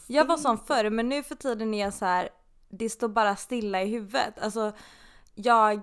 jag 0.07 0.25
var 0.25 0.37
sån 0.37 0.57
förr 0.57 0.89
men 0.89 1.09
nu 1.09 1.23
för 1.23 1.35
tiden 1.35 1.73
är 1.73 1.83
jag 1.83 1.93
så 1.93 2.05
här, 2.05 2.29
det 2.69 2.89
står 2.89 3.07
bara 3.07 3.35
stilla 3.35 3.81
i 3.81 3.87
huvudet. 3.87 4.39
Alltså 4.39 4.71
jag, 5.35 5.81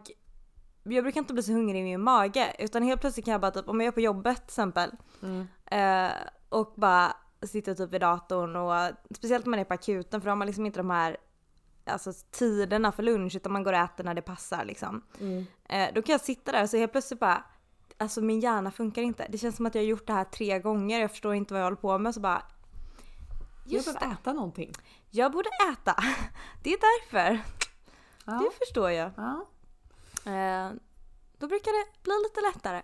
jag 0.83 1.05
brukar 1.05 1.21
inte 1.21 1.35
bli 1.35 1.43
så 1.43 1.53
hungrig 1.53 1.81
i 1.81 1.85
min 1.85 2.01
mage 2.01 2.57
utan 2.59 2.83
helt 2.83 3.01
plötsligt 3.01 3.25
kan 3.25 3.33
jag 3.33 3.41
bara 3.41 3.51
typ, 3.51 3.69
om 3.69 3.81
jag 3.81 3.89
är 3.89 3.93
på 3.93 4.01
jobbet 4.01 4.37
till 4.37 4.45
exempel 4.45 4.91
mm. 5.23 5.41
uh, 5.73 6.17
och 6.49 6.73
bara 6.77 7.17
sitter 7.43 7.75
typ 7.75 7.93
vid 7.93 8.01
datorn 8.01 8.57
och 8.57 8.93
speciellt 9.15 9.47
om 9.47 9.51
man 9.51 9.61
är 9.61 9.65
på 9.65 9.75
akuten 9.75 10.21
för 10.21 10.27
då 10.27 10.31
har 10.31 10.37
man 10.37 10.47
liksom 10.47 10.67
inte 10.67 10.79
de 10.79 10.91
här 10.91 11.17
alltså, 11.87 12.13
tiderna 12.31 12.93
för 12.93 13.03
lunch 13.03 13.37
utan 13.37 13.53
man 13.53 13.63
går 13.63 13.73
och 13.73 13.79
äter 13.79 14.05
när 14.05 14.15
det 14.15 14.23
passar 14.23 14.65
liksom. 14.65 15.03
Mm. 15.21 15.47
Eh, 15.69 15.95
då 15.95 16.03
kan 16.03 16.13
jag 16.13 16.21
sitta 16.21 16.53
där 16.53 16.63
och 16.63 16.71
så 16.71 16.77
helt 16.77 16.93
plötsligt 16.93 17.21
bara, 17.21 17.45
alltså 17.99 18.21
min 18.21 18.41
hjärna 18.41 18.71
funkar 18.71 19.03
inte. 19.03 19.27
Det 19.29 19.39
känns 19.39 19.57
som 19.57 19.67
att 19.67 19.75
jag 19.75 19.83
har 19.83 19.87
gjort 19.87 20.07
det 20.07 20.13
här 20.13 20.25
tre 20.25 20.59
gånger, 20.59 21.01
jag 21.01 21.11
förstår 21.11 21.35
inte 21.35 21.55
vad 21.55 21.61
jag 21.61 21.67
håller 21.67 21.77
på 21.77 21.99
med 21.99 22.15
så 22.15 22.21
bara 22.21 22.43
Just 23.67 23.87
jag 23.87 23.95
borde 23.95 24.07
äta 24.15 24.33
någonting. 24.33 24.73
Jag 25.11 25.33
borde 25.33 25.51
äta. 25.73 25.97
Det 26.63 26.73
är 26.73 26.79
därför. 26.81 27.41
Ja. 28.25 28.33
Det 28.33 28.67
förstår 28.67 28.91
jag. 28.91 29.11
Ja. 29.17 29.47
Eh, 30.33 30.73
då 31.39 31.47
brukar 31.47 31.73
det 31.73 32.03
bli 32.03 32.13
lite 32.25 32.41
lättare. 32.41 32.83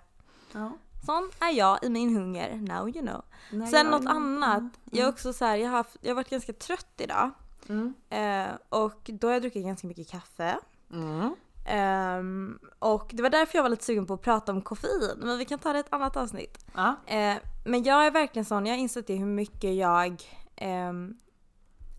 Ja. 0.53 0.73
Sån 1.07 1.31
är 1.41 1.51
jag 1.51 1.85
i 1.85 1.89
min 1.89 2.17
hunger, 2.17 2.57
now 2.57 2.89
you 2.89 3.07
know. 3.07 3.23
Nej, 3.53 3.69
Sen 3.69 3.87
något 3.87 4.07
annat. 4.07 4.59
Mm. 4.59 4.71
Jag 4.85 5.05
är 5.05 5.09
också 5.09 5.33
så 5.33 5.45
här, 5.45 5.57
jag 5.57 5.71
har, 5.71 5.87
jag 6.01 6.11
har 6.11 6.15
varit 6.15 6.31
ganska 6.31 6.53
trött 6.53 6.95
idag. 6.97 7.31
Mm. 7.69 7.95
Eh, 8.11 8.57
och 8.69 9.01
då 9.05 9.27
har 9.27 9.33
jag 9.33 9.43
druckit 9.43 9.65
ganska 9.65 9.87
mycket 9.87 10.11
kaffe. 10.11 10.59
Mm. 10.93 11.35
Um, 11.69 12.59
och 12.79 13.11
det 13.13 13.23
var 13.23 13.31
därför 13.31 13.59
jag 13.59 13.63
var 13.63 13.71
lite 13.71 13.85
sugen 13.85 14.07
på 14.07 14.15
att 14.15 14.23
prata 14.23 14.53
om 14.53 14.63
koffein, 14.63 15.13
men 15.17 15.39
vi 15.39 15.45
kan 15.45 15.59
ta 15.59 15.73
det 15.73 15.79
i 15.79 15.81
ett 15.81 15.93
annat 15.93 16.17
avsnitt. 16.17 16.65
Uh. 16.77 16.91
Uh, 16.91 17.37
men 17.65 17.83
jag 17.83 18.07
är 18.07 18.11
verkligen 18.11 18.45
sån, 18.45 18.67
jag 18.67 18.75
har 18.75 18.79
insett 18.79 19.07
det 19.07 19.17
hur 19.17 19.27
mycket 19.27 19.75
jag 19.75 20.23
um, 20.61 21.19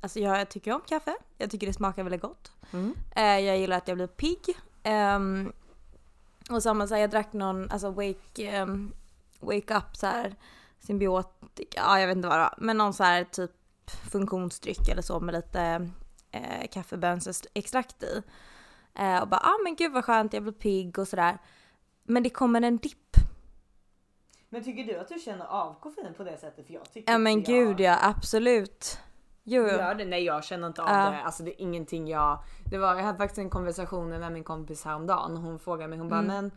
Alltså 0.01 0.19
jag 0.19 0.49
tycker 0.49 0.73
om 0.73 0.81
kaffe, 0.87 1.15
jag 1.37 1.51
tycker 1.51 1.67
det 1.67 1.73
smakar 1.73 2.03
väldigt 2.03 2.21
gott. 2.21 2.51
Mm. 2.71 2.95
Uh, 3.17 3.39
jag 3.39 3.57
gillar 3.57 3.77
att 3.77 3.87
jag 3.87 3.97
blir 3.97 4.07
pigg. 4.07 4.57
Um, 5.15 5.53
och 6.49 6.63
samma 6.63 6.87
så 6.87 6.93
här, 6.93 7.01
jag 7.01 7.09
drack 7.09 7.33
någon, 7.33 7.71
alltså 7.71 7.91
wake, 7.91 8.67
wake 9.39 9.77
up 9.77 9.95
så 9.95 10.07
här 10.07 10.35
symbiotika, 10.79 11.81
ja 11.85 11.99
jag 11.99 12.07
vet 12.07 12.15
inte 12.15 12.27
vad 12.27 12.37
det 12.37 12.43
var, 12.43 12.55
men 12.57 12.77
någon 12.77 12.93
så 12.93 13.03
här 13.03 13.23
typ 13.23 13.51
funktionsdryck 14.11 14.87
eller 14.89 15.01
så 15.01 15.19
med 15.19 15.33
lite 15.33 15.89
eh, 16.31 16.67
kaffebönsextrakt 16.71 18.03
i. 18.03 18.23
Eh, 18.95 19.21
och 19.21 19.27
bara, 19.27 19.39
ah 19.39 19.57
men 19.63 19.75
gud 19.75 19.91
vad 19.91 20.05
skönt, 20.05 20.33
jag 20.33 20.43
blir 20.43 20.53
pigg 20.53 20.99
och 20.99 21.07
sådär. 21.07 21.37
Men 22.03 22.23
det 22.23 22.29
kommer 22.29 22.61
en 22.61 22.77
dipp. 22.77 23.15
Men 24.49 24.63
tycker 24.63 24.83
du 24.83 24.99
att 24.99 25.07
du 25.07 25.19
känner 25.19 25.45
av 25.45 25.79
koffein 25.79 26.13
på 26.13 26.23
det 26.23 26.37
sättet? 26.37 26.67
För 26.67 26.73
jag 26.73 26.93
tycker 26.93 27.11
Ja 27.11 27.17
men 27.17 27.43
gud 27.43 27.79
ja, 27.79 27.97
absolut. 28.01 28.99
Jo. 29.43 29.67
Gör 29.67 29.95
det? 29.95 30.05
Nej 30.05 30.23
jag 30.23 30.43
känner 30.43 30.67
inte 30.67 30.81
av 30.83 30.89
uh. 30.89 31.11
det. 31.11 31.21
Alltså 31.21 31.43
det 31.43 31.51
är 31.51 31.61
ingenting 31.61 32.07
jag... 32.07 32.43
Det 32.71 32.77
var, 32.77 32.95
jag 32.95 33.03
hade 33.03 33.17
faktiskt 33.17 33.37
en 33.37 33.49
konversation 33.49 34.09
med 34.09 34.31
min 34.31 34.43
kompis 34.43 34.85
häromdagen. 34.85 35.37
Hon 35.37 35.59
frågade 35.59 35.87
mig, 35.87 35.99
hon 35.99 36.09
bara 36.09 36.19
mm. 36.19 36.35
men 36.35 36.51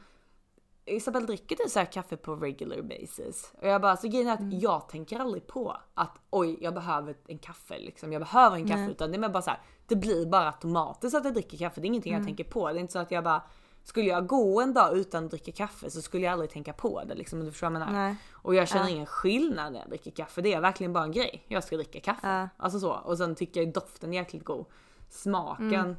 Isabel 0.87 1.27
dricker 1.27 1.57
du 1.65 1.71
så 1.71 1.79
här 1.79 1.87
kaffe 1.87 2.17
på 2.17 2.37
regular 2.37 2.83
basis? 2.83 3.53
Och 3.61 3.69
jag 3.69 3.81
bara, 3.81 3.97
så 3.97 4.09
grejen 4.09 4.29
är 4.29 4.33
att 4.33 4.41
mm. 4.41 4.59
jag 4.59 4.89
tänker 4.89 5.21
aldrig 5.21 5.47
på 5.47 5.77
att 5.95 6.19
oj, 6.31 6.59
jag 6.61 6.75
behöver 6.75 7.17
en 7.27 7.39
kaffe 7.39 7.79
liksom. 7.79 8.13
Jag 8.13 8.23
behöver 8.23 8.57
en 8.57 8.69
kaffe 8.69 8.81
Nej. 8.81 8.91
utan 8.91 9.13
det 9.13 9.19
är 9.19 9.29
bara 9.29 9.43
så 9.43 9.51
här, 9.51 9.61
det 9.87 9.97
blir 9.97 10.27
bara 10.27 10.47
automatiskt 10.47 11.17
att 11.17 11.25
jag 11.25 11.35
dricker 11.35 11.59
kaffe. 11.59 11.81
Det 11.81 11.85
är 11.85 11.89
ingenting 11.89 12.13
mm. 12.13 12.23
jag 12.23 12.29
tänker 12.29 12.53
på. 12.53 12.69
Det 12.69 12.79
är 12.79 12.81
inte 12.81 12.93
så 12.93 12.99
att 12.99 13.11
jag 13.11 13.25
bara 13.25 13.43
skulle 13.85 14.07
jag 14.07 14.27
gå 14.27 14.61
en 14.61 14.75
dag 14.75 14.99
utan 14.99 15.25
att 15.25 15.31
dricka 15.31 15.53
kaffe 15.53 15.91
så 15.91 16.03
skulle 16.03 16.25
jag 16.25 16.33
aldrig 16.33 16.51
tänka 16.51 16.73
på 16.73 17.05
det 17.05 17.15
liksom. 17.15 17.45
Du 17.45 17.51
förstår 17.51 17.71
vad 17.71 17.81
jag 17.81 17.87
menar? 17.87 18.07
Nej. 18.07 18.17
Och 18.33 18.55
jag 18.55 18.69
känner 18.69 18.85
ja. 18.85 18.91
ingen 18.91 19.07
skillnad 19.07 19.73
när 19.73 19.81
jag 19.81 19.89
dricker 19.89 20.11
kaffe. 20.11 20.41
Det 20.41 20.53
är 20.53 20.61
verkligen 20.61 20.93
bara 20.93 21.05
en 21.05 21.13
grej. 21.13 21.45
Jag 21.49 21.65
ska 21.65 21.77
dricka 21.77 22.01
kaffe. 22.01 22.29
Ja. 22.29 22.49
Alltså 22.57 22.81
så. 22.81 22.93
Och 22.93 23.19
sen 23.19 23.35
tycker 23.35 23.61
jag 23.63 23.73
doften 23.73 24.13
är 24.13 24.17
jäkligt 24.17 24.45
god. 24.45 24.67
Smaken. 25.09 25.75
Mm. 25.75 25.97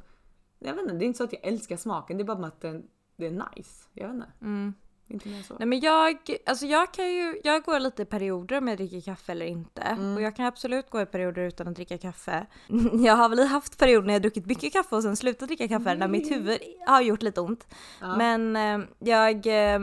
Jag 0.59 0.73
vet 0.73 0.81
inte, 0.81 0.93
det 0.93 1.05
är 1.05 1.07
inte 1.07 1.17
så 1.17 1.23
att 1.23 1.33
jag 1.33 1.45
älskar 1.45 1.77
smaken. 1.77 2.17
Det 2.17 2.23
är 2.23 2.35
bara 2.35 2.47
att 2.47 2.61
den 2.61 2.87
det 3.15 3.25
är 3.25 3.31
nice. 3.31 3.87
Jag 3.93 4.07
vet 4.07 4.15
inte. 4.15 4.31
Mm. 4.41 4.73
Inte 5.07 5.29
mer 5.29 5.41
så. 5.41 5.55
Nej 5.59 5.67
men 5.67 5.79
jag, 5.79 6.17
alltså 6.45 6.65
jag 6.65 6.93
kan 6.93 7.07
ju, 7.13 7.41
jag 7.43 7.63
går 7.63 7.79
lite 7.79 8.01
i 8.01 8.05
perioder 8.05 8.57
om 8.57 8.67
jag 8.67 8.77
dricker 8.77 9.01
kaffe 9.01 9.31
eller 9.31 9.45
inte. 9.45 9.81
Mm. 9.81 10.15
Och 10.15 10.21
jag 10.21 10.35
kan 10.35 10.45
absolut 10.45 10.89
gå 10.89 11.01
i 11.01 11.05
perioder 11.05 11.41
utan 11.41 11.67
att 11.67 11.75
dricka 11.75 11.97
kaffe. 11.97 12.45
Jag 12.93 13.15
har 13.15 13.29
väl 13.29 13.47
haft 13.47 13.77
perioder 13.77 14.07
när 14.07 14.13
jag 14.13 14.21
druckit 14.21 14.45
mycket 14.45 14.73
kaffe 14.73 14.95
och 14.95 15.03
sen 15.03 15.15
slutat 15.15 15.47
dricka 15.47 15.67
kaffe 15.67 15.89
mm. 15.89 15.99
när 15.99 16.07
mitt 16.07 16.31
huvud 16.31 16.59
har 16.87 17.01
gjort 17.01 17.21
lite 17.21 17.41
ont. 17.41 17.67
Ja. 18.01 18.17
Men 18.17 18.55
eh, 18.55 18.87
jag, 18.99 19.47
eh, 19.47 19.79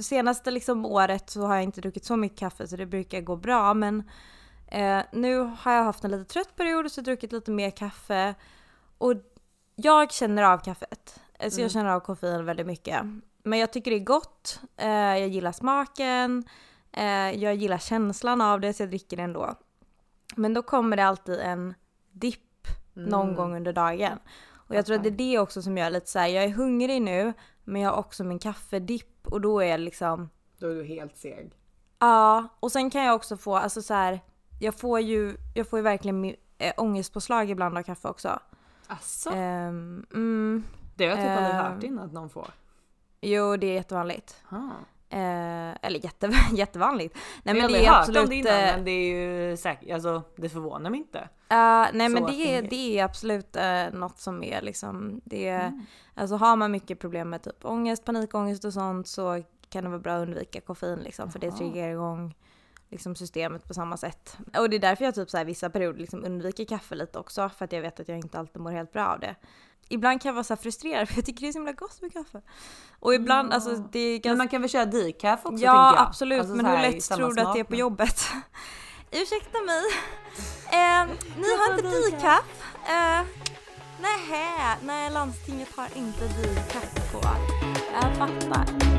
senaste 0.00 0.50
liksom 0.50 0.86
året 0.86 1.30
så 1.30 1.40
har 1.40 1.54
jag 1.54 1.64
inte 1.64 1.80
druckit 1.80 2.04
så 2.04 2.16
mycket 2.16 2.38
kaffe 2.38 2.68
så 2.68 2.76
det 2.76 2.86
brukar 2.86 3.20
gå 3.20 3.36
bra. 3.36 3.74
Men 3.74 4.02
eh, 4.68 5.00
nu 5.12 5.38
har 5.38 5.72
jag 5.72 5.84
haft 5.84 6.04
en 6.04 6.10
lite 6.10 6.24
trött 6.24 6.56
period 6.56 6.92
så 6.92 6.98
jag 6.98 7.02
har 7.02 7.06
druckit 7.06 7.32
lite 7.32 7.50
mer 7.50 7.70
kaffe. 7.70 8.34
Och 8.98 9.14
jag 9.76 10.12
känner 10.12 10.42
av 10.42 10.58
kaffet. 10.58 11.20
Så 11.38 11.44
jag 11.44 11.58
mm. 11.58 11.68
känner 11.68 11.90
av 11.90 12.00
koffein 12.00 12.44
väldigt 12.44 12.66
mycket. 12.66 13.02
Men 13.42 13.58
jag 13.58 13.72
tycker 13.72 13.90
det 13.90 13.96
är 13.96 14.04
gott, 14.04 14.60
eh, 14.76 14.88
jag 14.88 15.28
gillar 15.28 15.52
smaken, 15.52 16.44
eh, 16.92 17.30
jag 17.42 17.54
gillar 17.54 17.78
känslan 17.78 18.40
av 18.40 18.60
det 18.60 18.72
så 18.72 18.82
jag 18.82 18.90
dricker 18.90 19.16
det 19.16 19.22
ändå. 19.22 19.54
Men 20.36 20.54
då 20.54 20.62
kommer 20.62 20.96
det 20.96 21.04
alltid 21.04 21.40
en 21.40 21.74
dipp 22.12 22.66
mm. 22.96 23.08
någon 23.08 23.34
gång 23.34 23.56
under 23.56 23.72
dagen. 23.72 24.18
Och 24.68 24.74
jag 24.74 24.86
tror 24.86 24.96
att 24.96 25.02
det 25.02 25.08
är 25.08 25.10
det 25.10 25.38
också 25.38 25.62
som 25.62 25.78
gör 25.78 25.90
lite 25.90 26.10
såhär, 26.10 26.26
jag 26.26 26.44
är 26.44 26.48
hungrig 26.48 27.02
nu 27.02 27.32
men 27.64 27.82
jag 27.82 27.90
har 27.90 27.98
också 27.98 28.24
min 28.24 28.38
kaffedipp 28.38 29.26
och 29.26 29.40
då 29.40 29.60
är 29.60 29.66
jag 29.66 29.80
liksom... 29.80 30.30
Då 30.58 30.66
är 30.66 30.74
du 30.74 30.84
helt 30.84 31.16
seg. 31.16 31.52
Ja, 31.98 32.48
och 32.60 32.72
sen 32.72 32.90
kan 32.90 33.04
jag 33.04 33.14
också 33.14 33.36
få, 33.36 33.56
alltså 33.56 33.82
så 33.82 33.94
här, 33.94 34.20
jag 34.60 34.74
får 34.74 35.00
ju, 35.00 35.36
jag 35.54 35.68
får 35.68 35.78
ju 35.78 35.82
verkligen 35.82 36.24
äh, 36.58 36.72
ångestpåslag 36.76 37.50
ibland 37.50 37.78
av 37.78 37.82
kaffe 37.82 38.08
också. 38.08 38.40
Asså? 38.86 39.30
Um, 39.30 40.06
mm, 40.14 40.64
det 40.96 41.06
har 41.06 41.16
jag 41.16 41.20
typ 41.20 41.36
aldrig 41.36 41.54
hört 41.54 41.82
innan 41.82 42.04
att 42.04 42.12
någon 42.12 42.30
får. 42.30 42.50
Jo, 43.20 43.56
det 43.56 43.66
är 43.66 43.74
jättevanligt. 43.74 44.42
Eh, 45.08 45.86
eller 45.86 46.04
jätte, 46.04 46.30
jättevanligt. 46.52 47.18
Nej 47.42 47.54
men 47.54 47.72
det 47.72 47.86
är 47.86 48.00
absolut... 48.00 48.22
Om 48.22 48.28
det 48.28 48.34
innan, 48.34 48.52
men 48.54 48.84
det 48.84 48.90
är 48.90 49.48
ju 49.48 49.56
säkert, 49.56 49.94
alltså 49.94 50.22
det 50.36 50.48
förvånar 50.48 50.90
mig 50.90 51.00
inte. 51.00 51.18
Uh, 51.18 51.86
nej 51.92 52.08
men 52.08 52.26
det 52.26 52.56
är, 52.56 52.62
det 52.62 52.98
är 52.98 53.04
absolut 53.04 53.56
uh, 53.56 53.98
något 53.98 54.18
som 54.18 54.42
är 54.42 54.62
liksom, 54.62 55.20
det 55.24 55.48
är, 55.48 55.66
mm. 55.66 55.86
alltså 56.14 56.36
har 56.36 56.56
man 56.56 56.70
mycket 56.70 56.98
problem 56.98 57.30
med 57.30 57.42
typ 57.42 57.64
ångest, 57.64 58.04
panikångest 58.04 58.64
och 58.64 58.72
sånt 58.72 59.08
så 59.08 59.42
kan 59.68 59.84
det 59.84 59.90
vara 59.90 60.00
bra 60.00 60.12
att 60.12 60.22
undvika 60.22 60.60
koffein 60.60 60.98
liksom 60.98 61.22
Aha. 61.22 61.30
för 61.30 61.38
det 61.38 61.50
triggar 61.50 61.88
igång 61.88 62.34
liksom 62.88 63.14
systemet 63.16 63.64
på 63.64 63.74
samma 63.74 63.96
sätt. 63.96 64.38
Och 64.58 64.70
det 64.70 64.76
är 64.76 64.80
därför 64.80 65.04
jag 65.04 65.14
typ 65.14 65.30
så 65.30 65.36
här, 65.36 65.44
vissa 65.44 65.70
perioder 65.70 66.00
liksom 66.00 66.24
undviker 66.24 66.64
kaffe 66.64 66.94
lite 66.94 67.18
också 67.18 67.48
för 67.48 67.64
att 67.64 67.72
jag 67.72 67.82
vet 67.82 68.00
att 68.00 68.08
jag 68.08 68.18
inte 68.18 68.38
alltid 68.38 68.62
mår 68.62 68.70
helt 68.70 68.92
bra 68.92 69.06
av 69.06 69.20
det 69.20 69.34
ibland 69.88 70.22
kan 70.22 70.28
jag 70.28 70.34
vara 70.34 70.44
så 70.44 70.56
frustrerad 70.56 71.08
för 71.08 71.16
jag 71.16 71.24
tycker 71.26 71.40
det 71.40 71.48
är 71.48 71.52
så 71.52 71.58
himla 71.58 71.72
gott 71.72 72.02
med 72.02 72.12
kaffe. 72.12 72.40
Och 73.00 73.14
ibland, 73.14 73.50
ja. 73.50 73.54
alltså 73.54 73.76
det 73.76 73.98
är 73.98 74.12
ganska... 74.12 74.28
Men 74.28 74.38
man 74.38 74.48
kan 74.48 74.60
väl 74.60 74.70
köra 74.70 74.84
decaf 74.84 75.40
också 75.46 75.64
Ja 75.64 75.94
absolut, 75.98 76.40
alltså, 76.40 76.54
men 76.54 76.66
hur 76.66 76.78
lätt 76.78 77.08
tror 77.08 77.34
du 77.34 77.42
att 77.42 77.54
det 77.54 77.60
är 77.60 77.64
på 77.64 77.76
jobbet? 77.76 78.20
Ursäkta 79.10 79.62
mig. 79.62 79.84
Eh, 80.70 81.06
ni 81.36 81.56
har 81.56 81.78
inte 81.78 82.10
decaf? 82.10 82.44
Eh, 82.88 83.22
nähä, 84.00 84.76
nej 84.82 85.10
landstinget 85.10 85.76
har 85.76 85.88
inte 85.94 86.24
decaf 86.24 87.12
på. 87.12 87.20
Jag 87.92 88.16
fattar. 88.16 88.95